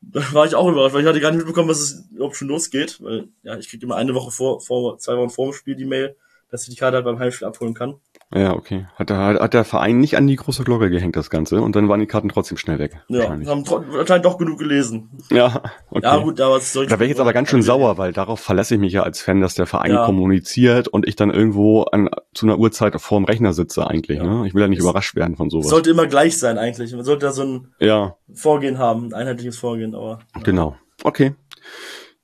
[0.01, 2.47] da war ich auch überrascht, weil ich hatte gar nicht mitbekommen, dass es überhaupt schon
[2.47, 3.01] losgeht.
[3.01, 5.85] Weil ja, ich krieg immer eine Woche vor, vor zwei Wochen vor dem Spiel die
[5.85, 6.15] Mail,
[6.51, 7.95] dass ich die Karte halt beim Heimspiel abholen kann.
[8.33, 8.87] Ja, okay.
[8.95, 11.87] Hat der, hat der Verein nicht an die große Glocke gehängt, das Ganze, und dann
[11.87, 13.01] waren die Karten trotzdem schnell weg.
[13.07, 13.63] Ja, haben
[13.97, 15.17] anscheinend doch genug gelesen.
[15.31, 16.01] Ja, okay.
[16.03, 18.41] Ja, gut, was soll ich Da wäre ich jetzt aber ganz schön sauer, weil darauf
[18.41, 20.05] verlasse ich mich ja als Fan, dass der Verein Ja.
[20.05, 24.17] kommuniziert und ich dann irgendwo an, zu einer Uhrzeit vorm Rechner sitze eigentlich.
[24.17, 24.25] Ja.
[24.25, 24.45] Ne?
[24.47, 25.67] Ich will ja nicht Es- überrascht werden von Es sowas.
[25.69, 26.93] sollte immer gleich sein eigentlich.
[26.93, 30.19] Man sollte da so ein ja, Vorgehen haben, ein einheitliches Vorgehen, aber.
[30.43, 30.75] genau.
[31.03, 31.33] Okay.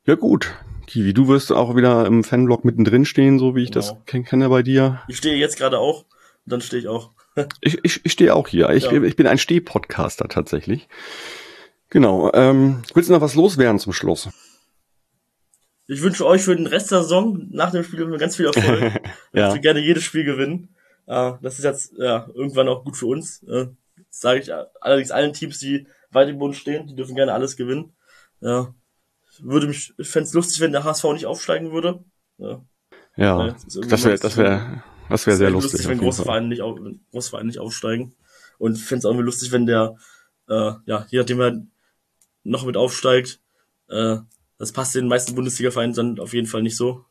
[0.06, 0.54] Ja gut.
[0.88, 4.02] Kiwi, du wirst auch wieder im Fanblog mittendrin stehen, so wie ich das Genau.
[4.06, 5.02] ken- kenne bei dir.
[5.08, 7.12] Ich stehe jetzt gerade auch, und dann stehe ich auch.
[7.62, 8.70] Ich, ich, ich stehe auch hier.
[8.70, 9.02] Ich, Ja.
[9.02, 10.88] ich bin ein Steh-Podcaster tatsächlich.
[11.90, 12.32] Genau.
[12.34, 14.30] Ähm, willst du noch was loswerden zum Schluss?
[15.88, 19.02] Ich wünsche euch für den Rest der Saison nach dem Spiel ganz viel Erfolg.
[19.34, 19.48] Ja.
[19.50, 20.76] Ich will gerne jedes Spiel gewinnen.
[21.08, 23.42] Äh, das ist jetzt ja, irgendwann auch gut für uns.
[23.44, 23.68] Äh,
[23.98, 27.58] das sage ich allerdings allen Teams, die weit im Boden stehen, die dürfen gerne alles
[27.58, 27.94] gewinnen.
[28.42, 28.74] Ja.
[29.42, 32.04] Würde mich, ich fände es lustig, wenn der HSV nicht aufsteigen würde.
[32.38, 32.62] Ja.
[33.16, 35.88] Ja, irgendwie das wäre, das wäre, das wäre sehr Wär lustig.
[35.88, 36.24] wenn große.
[36.24, 38.16] Vereine nicht, auf, wenn große Vereine nicht aufsteigen.
[38.58, 39.96] Und fände es auch irgendwie lustig, wenn der,
[40.50, 41.62] äh, ja, je nachdem er
[42.44, 43.40] noch mit aufsteigt,
[43.90, 44.18] äh,
[44.58, 47.06] das passt den meisten Bundesliga-Vereinen dann auf jeden Fall nicht so.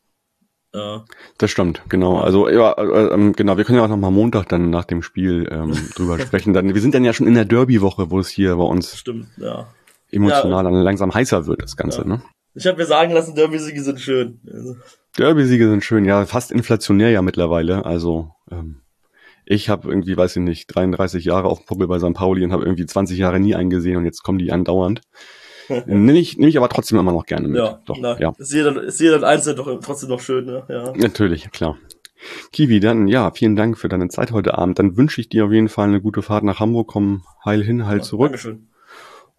[0.73, 1.01] Äh,
[1.39, 2.19] Das stimmt, genau.
[2.19, 3.57] Also ja, äh, ähm, genau.
[3.57, 6.55] Wir können ja auch noch mal Montag dann nach dem Spiel ähm, drüber sprechen.
[6.55, 9.29] Dann, wir sind dann ja schon in der Derby-Woche, wo es hier bei uns stimmt,
[9.37, 9.73] ja.
[10.13, 12.07] Emotional dann langsam heißer wird, das Ganze.
[12.07, 12.23] Ne?
[12.55, 14.41] Ich habe mir sagen lassen, Derby-Siege sind schön.
[14.47, 14.77] Also,
[15.17, 17.85] Derby-Siege sind schön, ja, fast inflationär ja mittlerweile.
[17.85, 18.83] Also ähm,
[19.45, 22.15] ich habe irgendwie, weiß ich nicht, 33 Jahre auf dem Puppel bei St.
[22.15, 25.01] Pauli und habe irgendwie 20 Jahre nie eingesehen und jetzt kommen die andauernd.
[25.87, 27.59] Nehme ich, nehm ich aber trotzdem immer noch gerne mit.
[27.59, 28.33] ja, Doch, na, ja.
[28.39, 30.65] Ist jeder, ist jeder einzeln doch trotzdem noch schön, ne?
[30.69, 30.93] Ja.
[30.97, 31.79] Natürlich, klar.
[32.53, 34.79] Kiwi, dann ja, vielen Dank für deine Zeit heute Abend.
[34.79, 36.89] Dann wünsche ich dir auf jeden Fall eine gute Fahrt nach Hamburg.
[36.89, 38.29] Komm heil hin, heil ja, zurück.
[38.29, 38.69] Dankeschön.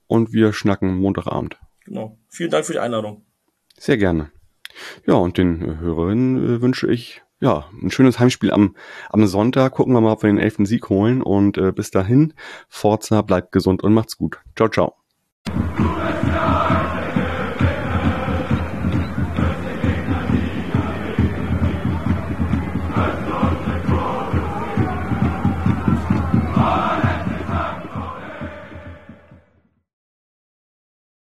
[0.08, 1.58] Und wir schnacken Montagabend.
[1.86, 2.18] Genau.
[2.30, 3.26] Vielen Dank für die Einladung.
[3.78, 4.32] Sehr gerne.
[5.06, 8.76] Ja, und den äh, Hörerinnen äh, wünsche ich ja ein schönes Heimspiel am,
[9.10, 9.74] am Sonntag.
[9.74, 11.22] Gucken wir mal, ob wir den elften Sieg holen.
[11.22, 12.34] Und äh, bis dahin,
[12.70, 14.40] Forza, bleibt gesund und macht's gut.
[14.56, 14.96] Ciao, ciao.